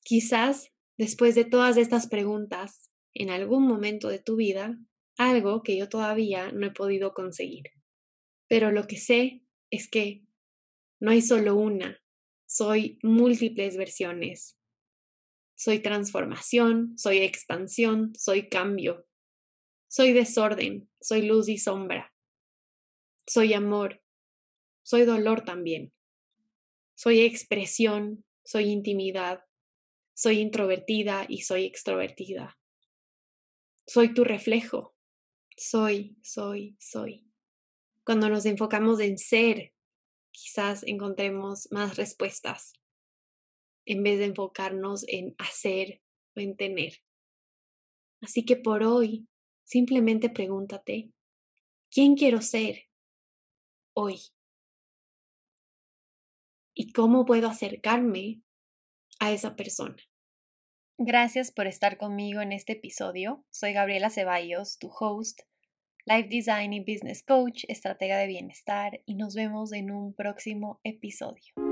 Quizás, 0.05 0.73
después 0.97 1.35
de 1.35 1.45
todas 1.45 1.77
estas 1.77 2.09
preguntas, 2.09 2.91
en 3.15 3.31
algún 3.31 3.67
momento 3.67 4.09
de 4.09 4.21
tu 4.21 4.37
vida, 4.37 4.79
algo 5.17 5.63
que 5.63 5.77
yo 5.77 5.89
todavía 5.89 6.53
no 6.53 6.67
he 6.67 6.71
podido 6.71 7.13
conseguir. 7.13 7.71
Pero 8.49 8.71
lo 8.71 8.87
que 8.87 8.97
sé 8.97 9.43
es 9.71 9.89
que 9.89 10.25
no 11.01 11.11
hay 11.11 11.23
solo 11.23 11.57
una, 11.57 12.01
soy 12.47 12.99
múltiples 13.03 13.77
versiones. 13.77 14.57
Soy 15.57 15.81
transformación, 15.81 16.97
soy 16.99 17.19
expansión, 17.19 18.13
soy 18.17 18.49
cambio, 18.49 19.07
soy 19.93 20.15
desorden, 20.15 20.89
soy 21.03 21.21
luz 21.21 21.51
y 21.51 21.59
sombra. 21.59 22.15
Soy 23.29 23.53
amor, 23.53 24.03
soy 24.83 25.05
dolor 25.05 25.45
también. 25.45 25.93
Soy 26.95 27.21
expresión, 27.21 28.25
soy 28.43 28.71
intimidad, 28.71 29.45
soy 30.15 30.39
introvertida 30.39 31.27
y 31.29 31.43
soy 31.43 31.67
extrovertida. 31.67 32.59
Soy 33.87 34.15
tu 34.15 34.25
reflejo. 34.25 34.97
Soy, 35.59 36.17
soy, 36.23 36.75
soy. 36.81 37.27
Cuando 38.03 38.31
nos 38.31 38.47
enfocamos 38.47 38.99
en 38.99 39.19
ser, 39.19 39.75
quizás 40.31 40.85
encontremos 40.85 41.69
más 41.71 41.99
respuestas 41.99 42.73
en 43.85 44.03
vez 44.03 44.21
de 44.21 44.25
enfocarnos 44.25 45.05
en 45.07 45.35
hacer 45.37 46.01
o 46.35 46.41
en 46.41 46.57
tener. 46.57 46.95
Así 48.23 48.47
que 48.47 48.57
por 48.57 48.85
hoy 48.85 49.29
Simplemente 49.73 50.29
pregúntate, 50.29 51.13
¿quién 51.91 52.15
quiero 52.15 52.43
ser 52.43 52.91
hoy? 53.97 54.21
¿Y 56.75 56.93
cómo 56.93 57.25
puedo 57.25 57.49
acercarme 57.49 58.43
a 59.19 59.33
esa 59.33 59.57
persona? 59.57 59.97
Gracias 60.99 61.53
por 61.53 61.67
estar 61.67 61.97
conmigo 61.97 62.43
en 62.43 62.53
este 62.53 62.75
episodio. 62.75 63.47
Soy 63.49 63.73
Gabriela 63.73 64.11
Ceballos, 64.11 64.79
tu 64.79 64.91
host, 64.91 65.41
Life 66.05 66.29
Design 66.29 66.75
y 66.75 66.81
Business 66.81 67.25
Coach, 67.25 67.65
estratega 67.67 68.19
de 68.19 68.27
bienestar, 68.27 69.01
y 69.07 69.15
nos 69.15 69.35
vemos 69.35 69.73
en 69.73 69.91
un 69.91 70.13
próximo 70.13 70.83
episodio. 70.85 71.72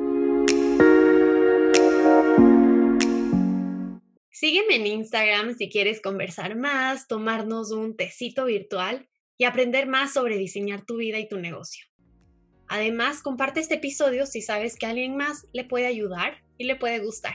Sígueme 4.41 4.77
en 4.77 4.87
Instagram 4.87 5.55
si 5.55 5.69
quieres 5.69 6.01
conversar 6.01 6.57
más, 6.57 7.07
tomarnos 7.07 7.73
un 7.73 7.95
tecito 7.95 8.47
virtual 8.47 9.07
y 9.37 9.45
aprender 9.45 9.87
más 9.87 10.15
sobre 10.15 10.39
diseñar 10.39 10.87
tu 10.87 10.97
vida 10.97 11.19
y 11.19 11.29
tu 11.29 11.37
negocio. 11.37 11.85
Además, 12.67 13.21
comparte 13.21 13.61
este 13.61 13.75
episodio 13.75 14.25
si 14.25 14.41
sabes 14.41 14.79
que 14.79 14.87
alguien 14.87 15.15
más 15.15 15.47
le 15.53 15.65
puede 15.65 15.85
ayudar 15.85 16.43
y 16.57 16.65
le 16.65 16.77
puede 16.77 17.01
gustar. 17.01 17.35